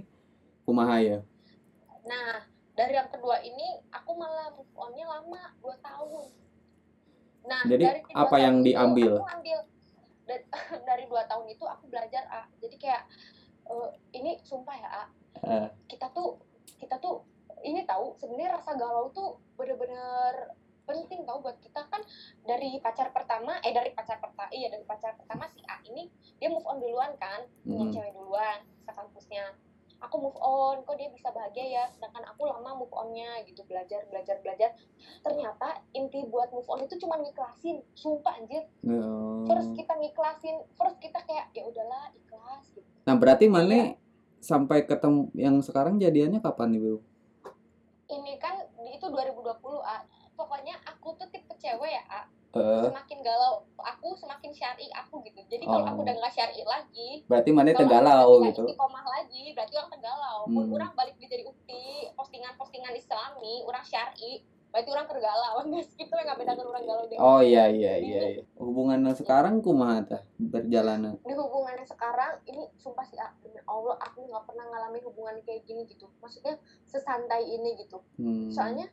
[0.63, 1.19] kumaha ya?
[2.07, 2.46] Nah,
[2.77, 6.29] dari yang kedua ini aku malah move on-nya lama, 2 tahun.
[7.49, 9.13] Nah, Jadi, dari dua apa yang diambil?
[9.17, 9.59] Aku ambil
[10.29, 10.45] dari,
[10.89, 12.43] dari 2 tahun itu aku belajar A.
[12.61, 13.09] Jadi kayak
[13.67, 15.05] eh, ini sumpah ya A.
[15.41, 15.69] Eh.
[15.89, 16.37] Kita tuh
[16.77, 17.25] kita tuh
[17.65, 20.53] ini tahu sebenarnya rasa galau tuh bener-bener
[20.87, 21.99] penting tahu buat kita kan
[22.47, 26.07] dari pacar pertama eh dari pacar pertama iya dari pacar pertama si A ini
[26.39, 27.95] dia move on duluan kan punya Hmm.
[27.95, 28.59] cewek duluan
[30.17, 31.85] aku move on kok dia bisa bahagia ya?
[31.93, 34.73] Sedangkan aku lama move onnya gitu belajar belajar belajar.
[35.21, 37.85] Ternyata inti buat move on itu cuma ngiklasin.
[37.93, 38.65] Sumpah anjir.
[38.65, 42.89] Eh, first kita ngiklasin first kita kayak ya udahlah ikhlas gitu.
[43.05, 43.53] Nah berarti Iya.
[43.53, 43.85] maneh
[44.41, 46.99] sampai ketemu yang sekarang jadiannya kapan nih Bil?
[48.07, 48.55] ini kan
[48.87, 49.99] itu 2020 ah
[50.39, 52.06] pokoknya aku tuh tipe cewek ya
[52.57, 55.91] Eh, semakin galau aku semakin syari aku gitu jadi kalau Oh.
[55.91, 58.63] aku udah nggak syari lagi berarti kalau aku tegalau gitu.
[58.65, 60.75] istiqomah lagi berarti orang tegalau pun Hmm.
[60.75, 64.33] orang balik di jadi ukti postingan-postingan islami orang syari
[64.67, 68.21] berarti orang tergalau guys gitu nggak beda orang galau deh Oh iya iya iya.
[68.31, 68.43] iya.
[68.55, 71.17] Hubungan sekarang kumaha tah berjalan?
[71.19, 75.65] di hubungannya sekarang ini sumpah sih ah, demi allah aku nggak pernah ngalamin hubungan kayak
[75.65, 78.51] gini gitu maksudnya sesantai ini gitu Hmm.
[78.51, 78.89] soalnya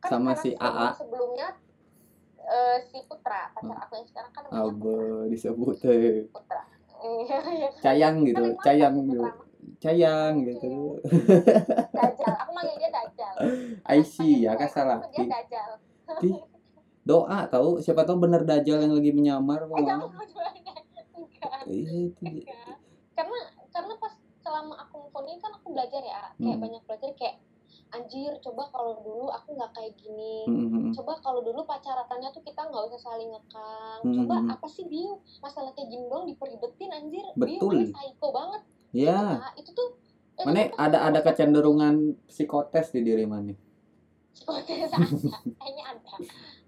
[0.00, 0.88] Sama sekarang si AA.
[0.96, 1.48] sebelumnya
[2.40, 4.42] eh, si Putra pacar aku yang sekarang kan
[5.26, 6.62] disebut teh Putra.
[7.00, 7.68] iya iya.
[7.80, 9.24] Cayang gitu, cayang Putra gitu.
[9.78, 11.00] Cayang gitu.
[11.90, 12.34] Dajjal.
[12.36, 13.34] Aku manggil dia Dajjal.
[13.82, 14.98] Aisyah, ya kan salah.
[15.08, 15.70] dia Dajjal.
[17.00, 20.12] Doa tahu siapa tahu bener dajal yang lagi menyamar eh jangan
[21.64, 22.60] Iya
[23.16, 23.38] karena
[23.70, 26.60] karena pas selama aku ini kan aku belajar ya kayak Hmm.
[26.60, 27.36] banyak belajar kayak
[27.90, 30.46] anjir coba kalau dulu aku nggak kayak gini.
[30.46, 34.00] Hmm, coba kalau dulu pacarannya tuh kita nggak usah saling ngekang.
[34.06, 37.26] Hmm, coba apa sih Biu masalah kayak gini doang diperibetin anjir.
[37.34, 37.90] Betul.
[37.90, 38.62] Psycho banget.
[38.90, 39.94] Ya, Nah, itu tuh
[40.34, 43.54] itu mana ada ada kecenderungan psikotes di diri mana?
[44.34, 45.06] psikotes ada
[45.58, 46.14] kayaknya ada.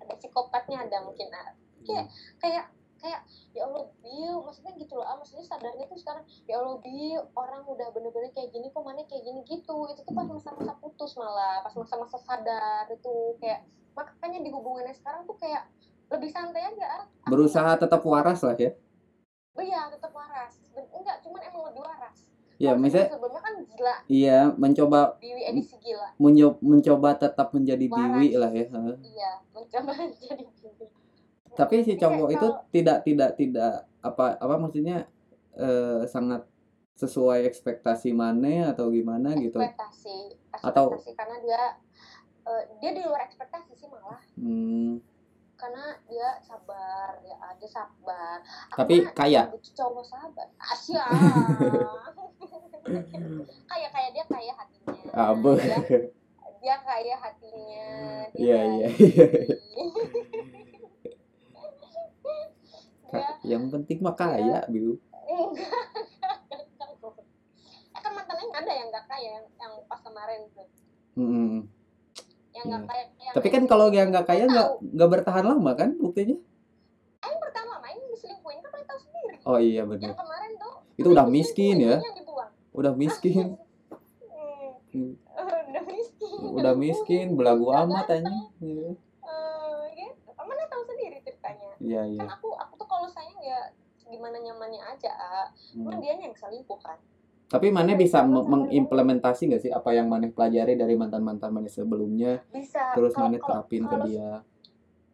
[0.02, 1.26] Ada psikopatnya ada mungkin.
[1.30, 2.06] Ada kayak
[2.38, 2.64] kayak
[3.02, 7.18] kayak ya Allah Biu maksudnya gitu loh ah maksudnya sadarnya tuh sekarang ya Allah Biu
[7.34, 9.40] orang udah bener-bener kayak gini kok mana kayak gini?
[9.42, 9.76] Gitu.
[9.90, 13.66] Itu tuh pas masa-masa putus malah pas masa-masa sadar itu kayak
[13.98, 15.66] makanya di hubungannya sekarang tuh kayak
[16.08, 17.04] lebih santai aja ah.
[17.26, 18.70] Berusaha tetap waras lah ya.
[19.58, 20.62] Iya tetap waras.
[20.72, 22.16] Enggak cuman emang lebih waras.
[22.62, 23.94] Ya misalnya sebelumnya kan gila.
[24.06, 26.14] iya mencoba Dewi edisi gila.
[26.14, 27.98] menyo- mencoba tetap menjadi Waras.
[28.14, 28.66] Dewi lah ya
[29.02, 29.90] iya mencoba
[30.22, 30.86] jadi Dewi
[31.52, 35.06] tapi si cowok itu tidak tidak tidak apa apa maksudnya
[35.56, 36.44] eh, sangat
[36.96, 39.58] sesuai ekspektasi mana atau gimana gitu.
[39.58, 40.16] Ekspektasi
[40.60, 41.62] Atau- ekspektasi karena dia
[42.46, 44.20] eh, dia di luar ekspektasi sih malah.
[44.36, 45.00] Hmm,
[45.56, 48.36] karena dia sabar ya dia sabar.
[48.74, 49.48] Tapi kaya?
[49.52, 50.46] cowok sabar.
[50.58, 51.00] Asyik.
[53.70, 55.12] Kaya kaya dia kaya hatinya.
[55.14, 55.78] Abe dia,
[56.60, 57.88] dia kaya hatinya.
[58.34, 58.88] Iya, iya,
[63.12, 63.30] iya.
[63.42, 65.68] dia yang penting mah kaya Biu enggak
[67.92, 70.66] eh, kan mantannya ada yang nggak kaya yang, yang pas kemarin tuh.
[71.12, 71.68] Hmm.
[72.52, 72.88] yang nggak Iya.
[72.88, 76.36] kaya yang tapi kan kalau yang nggak kaya nggak nggak bertahan lama kan buktinya?
[77.22, 79.36] Yang pertama main diselingkuhin kan kalian tahu sendiri.
[79.44, 81.96] Oh iya yang benar kemarin tuh itu udah miskin ya?
[81.98, 82.50] yang dibuang.
[82.76, 83.56] Udah miskin.
[84.92, 85.16] Hmm.
[85.72, 86.36] Udah miskin.
[86.52, 88.20] Udah miskin belagu amat Iya.
[88.60, 90.28] Eh, gitu.
[90.36, 91.70] Mana tahu sendiri ceritanya?
[91.80, 92.20] Iya iya.
[92.28, 93.60] Kan aku aku kalau sayang ya
[94.04, 95.46] gimana nyamannya aja ah.
[95.74, 96.00] cuman Hmm.
[96.00, 96.94] dia yang selingkuh kan.
[97.50, 101.66] Tapi mana bisa me- mengimplementasi nggak sih apa yang mana pelajari dari mantan mantan mana
[101.66, 102.46] sebelumnya?
[102.48, 102.94] Bisa.
[102.94, 104.30] Terus kalau- terapin ke kalau- dia?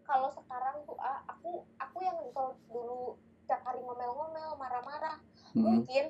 [0.05, 5.17] kalau sekarang tuh ah, aku aku yang kalau dulu tiap hari ngomel-ngomel marah-marah
[5.51, 5.81] Hmm.
[5.81, 6.05] mungkin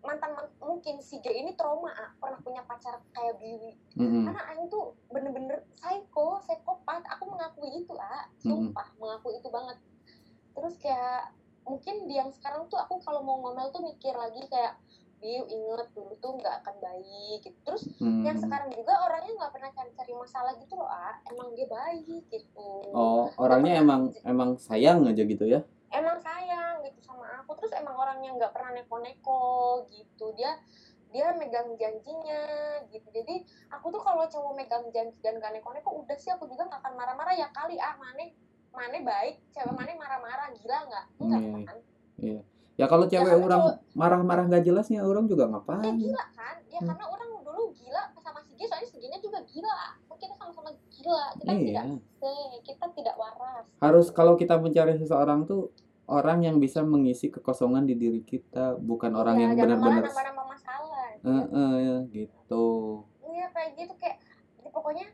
[0.00, 3.78] mantan man- mungkin si G ini trauma ah, pernah punya pacar kayak Biwi.
[3.94, 4.26] Mm-mm.
[4.26, 7.06] karena Aing tuh bener-bener psycho psikopat.
[7.08, 9.78] Aku mengakui itu ah sumpah mengakui itu banget
[10.60, 11.32] terus kayak
[11.64, 14.76] mungkin di yang sekarang tuh aku kalau mau ngomel tuh mikir lagi kayak
[15.20, 17.44] Biu inget dulu tuh nggak akan baik.
[17.44, 17.58] Gitu.
[17.60, 18.24] Terus Hmm.
[18.24, 22.68] yang sekarang juga orangnya nggak pernah cari-cari masalah gitu loh ah emang dia baik gitu.
[22.96, 25.60] Oh orangnya emang emang sayang aja gitu ya?
[25.92, 27.52] Emang sayang gitu sama aku.
[27.60, 30.32] Terus emang orangnya nggak pernah neko-neko gitu.
[30.40, 30.56] Dia
[31.12, 32.42] dia megang janjinya
[32.88, 33.08] gitu.
[33.12, 33.44] Jadi
[33.76, 36.94] aku tuh kalau cowok megang janji dan gak neko-neko udah sih aku juga nggak akan
[36.96, 37.36] marah-marah.
[37.36, 38.32] Ya kali ah mane
[38.70, 41.04] mane baik cewek mane marah-marah gila nggak?
[41.18, 41.64] Enggak Hmm.
[41.64, 41.76] kan?
[42.80, 46.56] ya kalau cewek karena orang marah-marah nggak jelasnya orang juga ya ngapain gila kan?
[46.68, 46.88] Ya Hmm.
[46.88, 49.76] karena orang dulu gila sama si G soalnya si G-nya juga gila.
[50.16, 51.24] Kita sama-sama gila?
[51.36, 51.82] Kita Iya.
[51.84, 51.84] tidak
[52.62, 53.64] kita tidak waras.
[53.80, 55.72] Harus kalau kita mencari seseorang tuh
[56.06, 61.20] orang yang bisa mengisi kekosongan di diri kita bukan orang Iya, yang benar-benar masalah.
[61.20, 62.64] Eh eh, gitu.
[63.28, 64.16] Iya kayak gitu kayak
[64.60, 65.06] ya pokoknya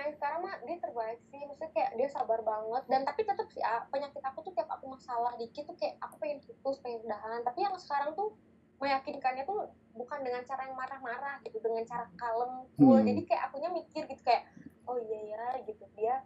[0.00, 1.40] sama yang sekarang mah dia terbaik sih.
[1.44, 2.82] Maksudnya kayak dia sabar banget.
[2.88, 6.16] Dan tapi tetap sih ah, penyakit aku tuh tiap aku masalah dikit tuh kayak aku
[6.16, 8.32] pengen putus pengen udahan tapi yang sekarang tuh
[8.80, 12.96] meyakinkannya tuh bukan dengan cara yang marah-marah gitu dengan cara kalem cool.
[12.96, 13.04] Hmm.
[13.04, 14.48] jadi kayak akunya mikir gitu kayak
[14.88, 15.84] oh iya ya gitu.
[15.92, 16.24] Dia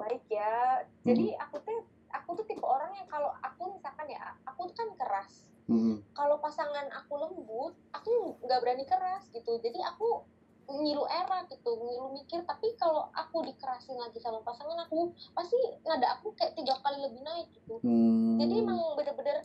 [0.00, 0.80] baik ya.
[1.04, 1.44] Jadi Hmm.
[1.44, 5.52] aku tuh aku tuh tipe orang yang kalau aku misalkan ya aku tuh kan keras.
[5.70, 6.02] Hmm.
[6.10, 9.60] kalau pasangan aku lembut aku nggak berani keras gitu.
[9.60, 10.24] Jadi aku
[10.72, 12.40] ngilu era gitu ngilu mikir.
[12.48, 17.20] Tapi kalau aku dikerasin lagi sama pasangan aku pasti nada aku kayak tiga kali lebih
[17.20, 17.76] naik gitu.
[17.84, 18.40] Hmm.
[18.40, 19.44] jadi emang bener-bener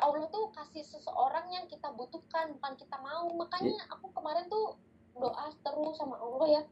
[0.00, 3.28] Allah tuh kasih seseorang yang kita butuhkan bukan kita mau.
[3.36, 4.80] Makanya aku kemarin tuh
[5.18, 6.62] doa terus sama Allah ya.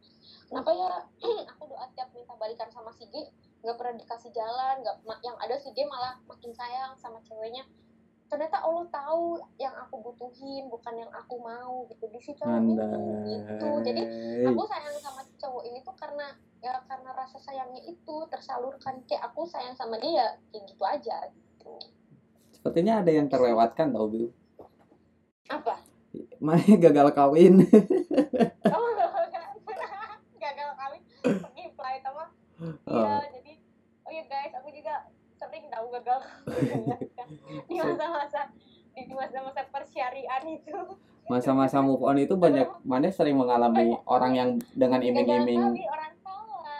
[0.49, 0.89] Kenapa ya?
[1.53, 3.29] Aku doa tiap minta balikan sama si G.
[3.61, 7.69] Nggak pernah dikasih jalan nggak yang ada si G malah makin sayang sama ceweknya
[8.29, 12.05] ternyata Allah tahu yang aku butuhin bukan yang aku mau gitu.
[12.13, 13.69] Di si cowok ini gitu.
[13.83, 14.03] Jadi
[14.45, 19.01] aku sayang sama si cowok ini tuh karena ya karena rasa sayangnya itu tersalurkan.
[19.09, 21.73] Kayak aku sayang sama dia kayak gitu aja gitu.
[22.53, 24.29] Sepertinya ada yang terlewatkan tau Bill.
[25.49, 25.81] apa?
[26.39, 27.65] Mana gagal kawin.
[28.77, 28.91] oh
[30.45, 31.03] gagal kawin.
[31.25, 32.75] Pergi flight sama Oh.
[32.91, 33.53] iya jadi
[34.03, 35.07] oh ya guys aku juga
[35.59, 36.21] sering tahu gagal.
[37.69, 38.43] Di masa-masa
[38.99, 40.75] di masa-masa persyarian itu.
[41.27, 45.83] Masa-masa move on itu banyak mana sering mengalami orang yang dengan iming-iming.
[45.85, 46.75] orang tua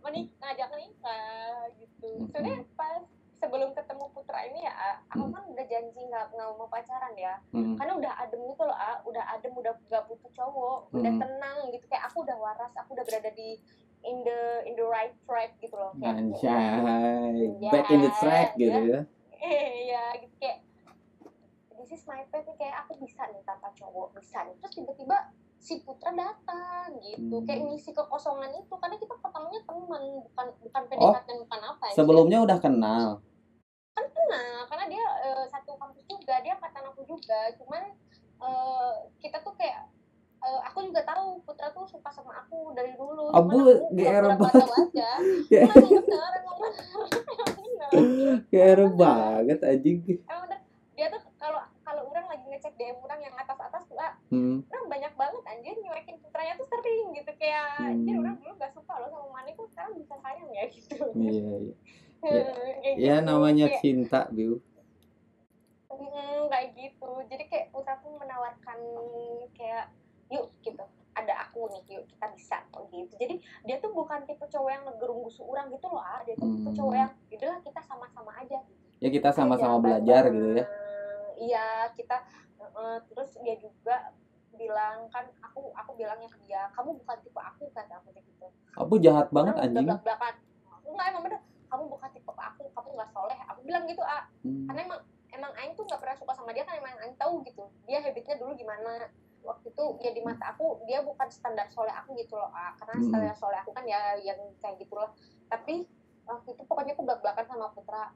[0.00, 2.28] menik ngajak nikah gitu.
[2.28, 3.04] Sebenarnya pas
[3.36, 4.72] sebelum ketemu putra ini ya
[5.08, 7.34] aku kan udah janji nggak nggak mau pacaran ya.
[7.52, 7.76] Hmm.
[7.76, 9.00] karena udah adem gitu loh A.
[9.02, 10.78] udah adem udah gak butuh cowok.
[10.92, 11.20] Udah Mhm.
[11.20, 11.84] tenang gitu.
[11.88, 13.60] Kayak aku udah waras aku udah berada di
[14.02, 18.48] in the in the right track gitu loh kayak Anjay, Ya, back in the track
[18.54, 19.00] gitu ya.
[19.38, 20.58] iya gitu kayak
[21.74, 25.16] this is my path kayak aku bisa nih tanpa cowok bisa nih terus tiba-tiba
[25.56, 27.44] si putra datang gitu Hmm.
[27.44, 31.94] kayak ngisi kekosongan itu karena kita ketemunya teman bukan bukan Oh, PDKT bukan apa ya
[31.94, 33.08] Sebelumnya udah kenal.
[33.90, 37.92] kan kenal karena dia eh, satu kampus juga dia angkatan aku juga cuman
[38.40, 39.84] eh, kita tuh kayak
[40.40, 44.68] eh, aku juga tahu Putra tuh suka sama aku dari dulu Abu, aku GR banget.
[44.70, 45.10] aja
[45.48, 45.64] Ya.
[45.66, 46.72] Bener bener
[48.46, 49.98] Kere banget anjing.
[50.22, 50.48] emang
[50.92, 54.60] dia tuh kalau kalau orang lagi ngecek DM orang yang atas atas tuh ah, Hmm.
[54.62, 58.20] orang banyak banget anjir nyuekin putranya tuh sering gitu kayak Hmm.
[58.20, 61.74] orang dulu gak suka loh sama Mane kok sekarang bisa sayang ya gitu Iya, iya.
[63.00, 63.24] Ya gitu.
[63.24, 64.60] namanya Kayak- cinta, Biu.
[65.90, 68.78] Mm, kayak gitu jadi kayak putra tuh menawarkan
[69.50, 69.88] kayak
[70.30, 70.80] yuk gitu.
[71.10, 73.12] Ada aku nih yuk kita bisa kok gitu.
[73.16, 76.22] Jadi dia tuh bukan tipe cowok yang ngegerunggusu orang gitu loh ah.
[76.22, 76.76] Dia tuh tipe Hmm.
[76.76, 78.58] cowok yang udahlah kita sama-sama aja.
[78.58, 80.66] Gitu Ya kita sama-sama Aja, belajar gitu ya.
[81.38, 82.16] iya kita
[82.60, 84.12] eh, terus dia juga
[84.52, 88.46] bilang kan aku aku bilangnya ke dia kamu bukan tipe aku kata aku gitu.
[88.76, 89.88] Aku jahat banget anjing.
[89.88, 90.34] belak-belakan.
[90.84, 91.40] Enggak emang bener.
[91.66, 93.38] Kamu bukan tipe aku kamu nggak soleh.
[93.48, 94.28] Aku bilang gitu ah.
[94.42, 94.68] Hmm.
[94.68, 97.64] karena emang emang Aing tuh nggak pernah suka sama dia kan emang Aing tahu gitu.
[97.86, 99.08] Dia habitnya dulu gimana
[99.40, 102.76] waktu itu ya di mata aku dia bukan standar soleh aku gitu loh ah.
[102.76, 105.12] karena standar soleh aku kan ya yang kayak gitu loh
[105.50, 105.88] tapi
[106.30, 108.14] waktu itu pokoknya aku belak belakan sama Putra.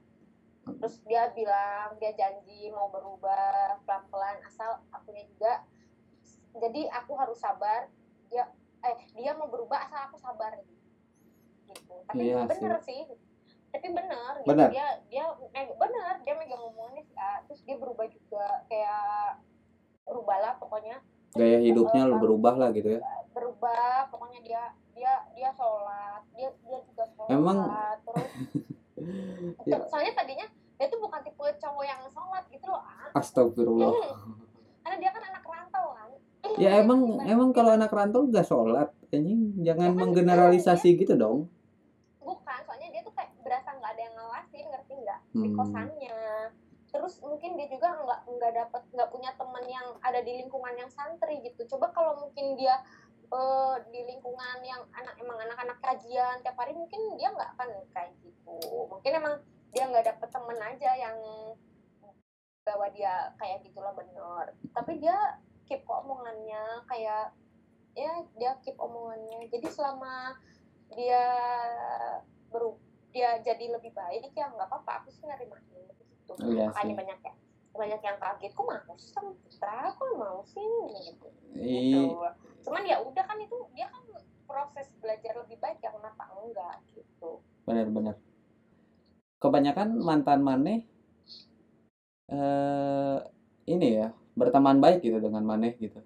[0.65, 5.61] Terus dia bilang dia janji mau berubah pelan pelan asal akunya juga.
[6.57, 7.91] Jadi aku harus sabar.
[8.31, 8.49] Dia
[8.81, 10.57] eh dia mau berubah asal aku sabar.
[11.69, 11.95] Gitu.
[12.09, 13.03] Tapi Iya bener sih.
[13.69, 14.49] Tapi bener gitu.
[14.49, 14.69] Bener.
[14.71, 17.43] dia dia meg- bener dia megang omongannya sih ah.
[17.45, 19.43] terus dia berubah juga kayak
[20.07, 21.03] berubah lah pokoknya
[21.35, 23.01] Gaya hidupnya Eh, berubah lah gitu ya.
[23.29, 27.67] berubah pokoknya dia dia dia sholat dia dia juga sholat Emang-
[28.01, 28.29] terus
[29.67, 29.77] Ya.
[29.85, 33.11] soalnya tadinya dia tuh bukan tipe cowok yang sholat gitu loh ah.
[33.13, 33.91] Astagfirullah.
[34.79, 36.09] karena dia kan anak rantau kan
[36.55, 41.51] Ya emang emang kalau anak rantau gak sholat, anjing jangan menggeneralisasi gitu dong.
[42.17, 45.55] bukan soalnya dia tuh kayak berasa nggak ada yang ngawasin ngerti nggak di Hmm.
[45.55, 46.17] kosannya
[46.95, 50.87] terus mungkin dia juga nggak nggak dapat nggak punya teman yang ada di lingkungan yang
[50.87, 51.67] santri gitu.
[51.75, 52.79] Coba kalau mungkin dia
[53.27, 58.15] eh, di lingkungan yang anak emang anak-anak kajian tiap hari mungkin dia nggak akan kayak
[58.23, 58.59] gitu.
[58.87, 59.35] Mungkin emang
[59.75, 61.17] dia nggak dapet temen aja yang
[62.63, 64.55] bawa dia kayak gitulah bener.
[64.71, 65.17] Tapi dia
[65.67, 67.35] keep omongannya kayak
[67.91, 69.51] ya dia keep omongannya.
[69.51, 70.39] Jadi selama
[70.95, 71.23] dia
[72.47, 72.79] beru
[73.11, 75.74] dia jadi lebih baik ya nggak apa-apa aku sih nerimain
[76.25, 76.97] gitu Iya makanya sih.
[76.97, 77.33] banyak ya
[77.75, 80.69] banyak yang kaget kok mau sih sama Putra kok mau sih
[81.11, 81.27] gitu
[81.59, 82.01] I, gitu.
[82.65, 84.03] cuman ya udah kan itu dia kan
[84.47, 88.15] proses belajar lebih baik ya kenapa enggak gitu benar-benar.
[89.41, 90.79] Kebanyakan mantan maneh
[92.31, 93.17] eh
[93.69, 95.99] ini ya berteman baik gitu dengan maneh gitu.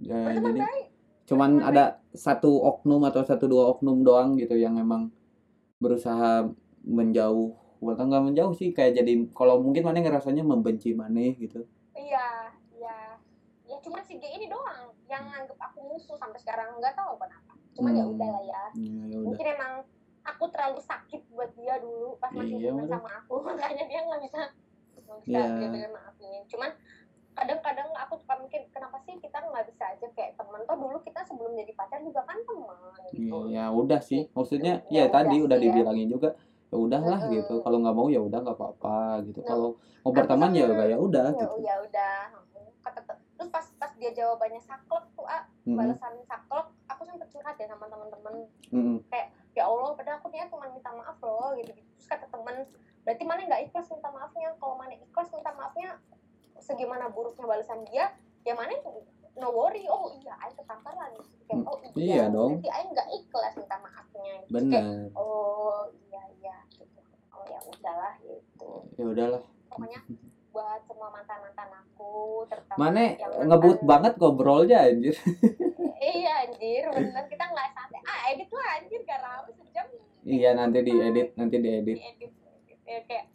[0.00, 0.86] Ya, berteman jadi baik
[1.28, 1.84] cuman berteman ada
[2.16, 5.12] satu oknum atau satu dua oknum doang gitu yang emang
[5.78, 6.48] berusaha
[6.82, 11.64] menjauh atau nggak menjauh sih kayak jadi kalau mungkin maneh ngerasanya membenci maneh gitu.
[11.92, 13.16] iya iya
[13.64, 17.52] ya cuman si G ini doang yang nganggep aku musuh sampai sekarang nggak tahu kenapa
[17.72, 18.12] cuman ya Hmm.
[18.12, 19.20] udah lah ya Ya, ya udah.
[19.24, 19.72] mungkin emang
[20.22, 22.88] aku terlalu sakit buat dia dulu pas masih Iya, udah.
[22.90, 24.40] sama aku makanya dia nggak bisa
[25.00, 25.68] nggak bisa Iya.
[25.72, 26.70] dia maafin cuman
[27.30, 31.22] kadang-kadang aku suka mikir kenapa sih kita nggak bisa aja kayak teman toh dulu kita
[31.24, 32.76] sebelum jadi pacar juga kan teman
[33.08, 35.72] gitu Ya udah sih, maksudnya Ya ya, tadi udah udah sih ya.
[35.72, 36.28] dibilangin juga
[36.70, 37.34] ya udahlah Mm-mm.
[37.34, 37.54] gitu.
[37.60, 39.42] Kalau nggak mau ya udah nggak apa-apa gitu.
[39.42, 39.68] Nah, Kalau
[40.00, 41.56] mau berteman ya sama- udah ya udah ya, gitu.
[41.60, 42.14] ya udah
[43.36, 47.66] terus pas pas dia jawabannya saklek tuh ah Mm-mm, balasan saklek aku sempet curhat ya
[47.68, 48.34] sama teman-teman
[48.68, 48.96] mm-mm.
[49.56, 52.68] ya Allah padahal aku niat cuma minta maaf loh gitu gitu terus kata temen
[53.00, 55.88] berarti mana nggak ikhlas minta maafnya kalau mana ikhlas minta maafnya
[56.60, 58.12] segimana buruknya balasan dia
[58.44, 58.76] ya mana
[59.40, 59.82] no worry.
[59.86, 62.52] Oh iya Aing ketampar lagi kayak oh Iya iya, dong.
[62.56, 64.22] berarti Aing nggak ikhlas minta maafnya.
[64.22, 64.84] Kayak, Benar.
[65.16, 67.00] oh iya iya gitu.
[67.30, 68.70] Oh ya udahlah gitu.
[68.94, 69.42] Ya udahlah.
[69.66, 70.00] pokoknya
[70.50, 75.14] buat semua mantan mantan aku terutama Mana yang ngebut mantan- banget ngobrolnya anjir.
[76.12, 77.24] iya anjir bener.
[77.26, 78.00] Kita nggak santai.
[78.02, 79.20] Ah edit lah anjir gak
[79.56, 79.86] sejam.
[80.20, 81.96] Iya nanti diedit, nanti diedit.
[81.96, 82.32] diedit.
[82.84, 83.26] Ya kayak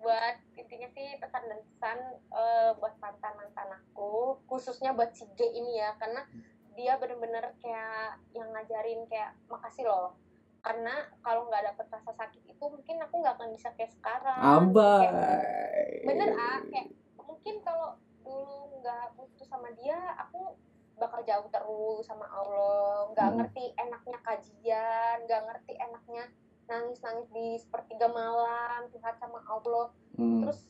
[0.00, 0.36] buat
[0.74, 1.98] intinya sih pesan dan pesan
[2.34, 6.26] eh, buat mantan mantan aku khususnya buat si G ini ya karena
[6.74, 10.18] dia bener-bener kayak yang ngajarin kayak makasih loh
[10.58, 10.90] karena
[11.22, 15.06] kalau nggak dapet rasa sakit itu mungkin aku nggak akan bisa kayak sekarang Abai.
[15.06, 18.50] Kayak- bener ah kayak mungkin kalau dulu
[18.82, 20.58] nggak putus sama dia aku
[20.96, 23.36] bakal jauh terus sama Allah nggak Hmm.
[23.38, 26.24] ngerti enaknya kajian nggak ngerti enaknya
[26.64, 30.46] nangis nangis di sepertiga malam curhat sama Allah Hmm.
[30.46, 30.60] terus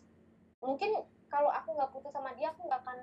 [0.64, 0.90] mungkin
[1.28, 2.98] kalau aku nggak putus sama dia aku nggak akan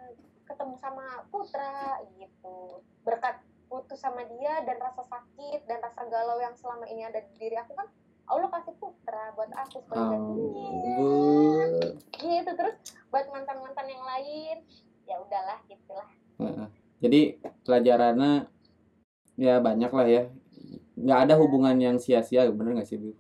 [0.50, 3.38] ketemu sama Putra gitu berkat
[3.70, 7.56] putus sama dia dan rasa sakit dan rasa galau yang selama ini ada di diri
[7.56, 7.88] aku kan
[8.26, 11.72] Allah kasih Putra buat aku sebagai gantinya Ampun.
[12.18, 12.76] gitu terus
[13.14, 14.58] buat mantan mantan yang lain
[15.04, 16.08] ya udahlah gitulah.
[17.02, 18.48] Jadi pelajarannya
[19.36, 20.24] ya banyak lah ya.
[20.96, 23.12] Nggak ada hubungan yang sia-sia, bener nggak sih, Bu?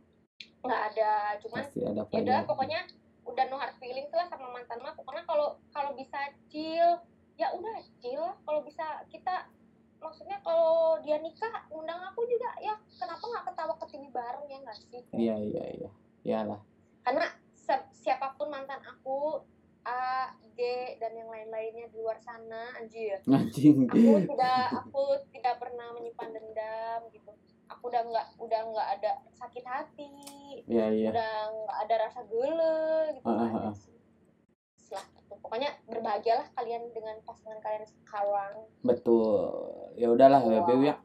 [0.62, 1.12] nggak ada
[1.42, 2.80] cuman pasti ada ya udah pokoknya
[3.32, 4.94] udah no hard feelings lah sama mantan mah.
[4.94, 6.20] Pokoknya kalau kalau bisa
[6.52, 7.00] chill
[7.40, 9.48] ya udah chill kalau bisa kita
[10.04, 12.52] maksudnya kalau dia nikah undang aku juga.
[12.60, 15.02] Ya kenapa nggak ketawa ketiwi bareng ya nggak sih?
[15.16, 15.90] Iya iya iya.
[16.22, 16.60] Iyalah.
[17.02, 17.26] Karena
[17.96, 19.42] siapa pun mantan aku
[19.82, 20.60] A G
[21.02, 23.18] dan yang lain-lainnya di luar sana anjir.
[23.26, 23.90] Anjing.
[23.90, 25.04] Aku tidak aku
[25.34, 27.32] tidak pernah menyimpan dendam gitu
[27.72, 30.10] aku udah nggak udah nggak ada sakit hati.
[30.66, 31.10] Iya iya.
[31.10, 32.78] Udah nggak ada rasa gele
[33.16, 33.26] gitu.
[34.76, 38.56] Setelah itu pokoknya berbahagialah kalian dengan pasangan kalian sekarang.
[38.82, 39.48] Betul.
[39.96, 40.68] Ya udahlah ya Wah.
[40.68, 40.96] Bew ya.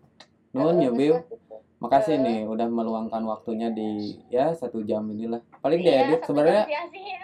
[0.51, 1.37] Nuhun ya Bew gitu.
[1.77, 5.45] makasih nih udah meluangkan waktunya di ya satu jam inilah.
[5.61, 7.23] Paling Iya, diedit sebenarnya sia-sia.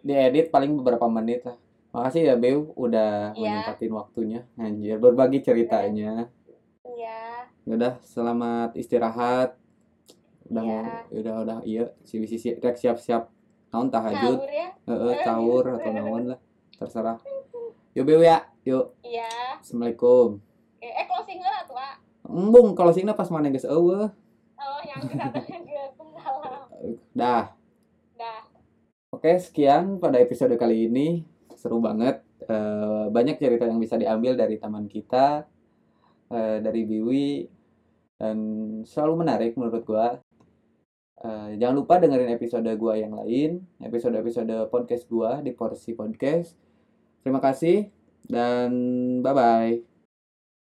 [0.00, 1.58] diedit paling beberapa menit lah.
[1.90, 3.42] Makasih ya Bew udah Iya.
[3.60, 4.40] menyempatin waktunya.
[4.56, 6.30] Anjir berbagi ceritanya
[7.04, 9.56] iya udah selamat istirahat.
[10.48, 10.68] Udah Iya.
[10.68, 13.28] mau udah udah iya si si rek siap siap
[13.72, 14.68] naon tahajud sahur ya.
[14.88, 16.40] Heeh sahur atau naon lah
[16.76, 17.18] terserah.
[17.96, 19.28] Yuk Bew ya yuk iya.
[19.60, 20.40] Assalamualaikum.
[20.80, 21.94] Eh, eh closing lah tuh Pak.
[22.24, 24.08] embung kalau singna pas mana geus eueuh.
[24.56, 25.44] Oh yang dalam
[27.14, 27.44] dah.
[28.16, 28.40] Dah.
[29.14, 31.22] Oke, sekian pada episode kali ini.
[31.54, 32.20] Seru banget.
[32.44, 35.48] Eh, banyak cerita yang bisa diambil dari teman kita,
[36.30, 37.28] eh, dari Biwi,
[38.20, 38.38] dan
[38.86, 40.08] selalu menarik menurut gua.
[41.24, 46.54] Eh, jangan lupa dengerin episode gua yang lain, episode-episode podcast gua di Porsi Podcast.
[47.24, 47.88] Terima kasih
[48.28, 48.70] dan
[49.24, 49.93] bye-bye.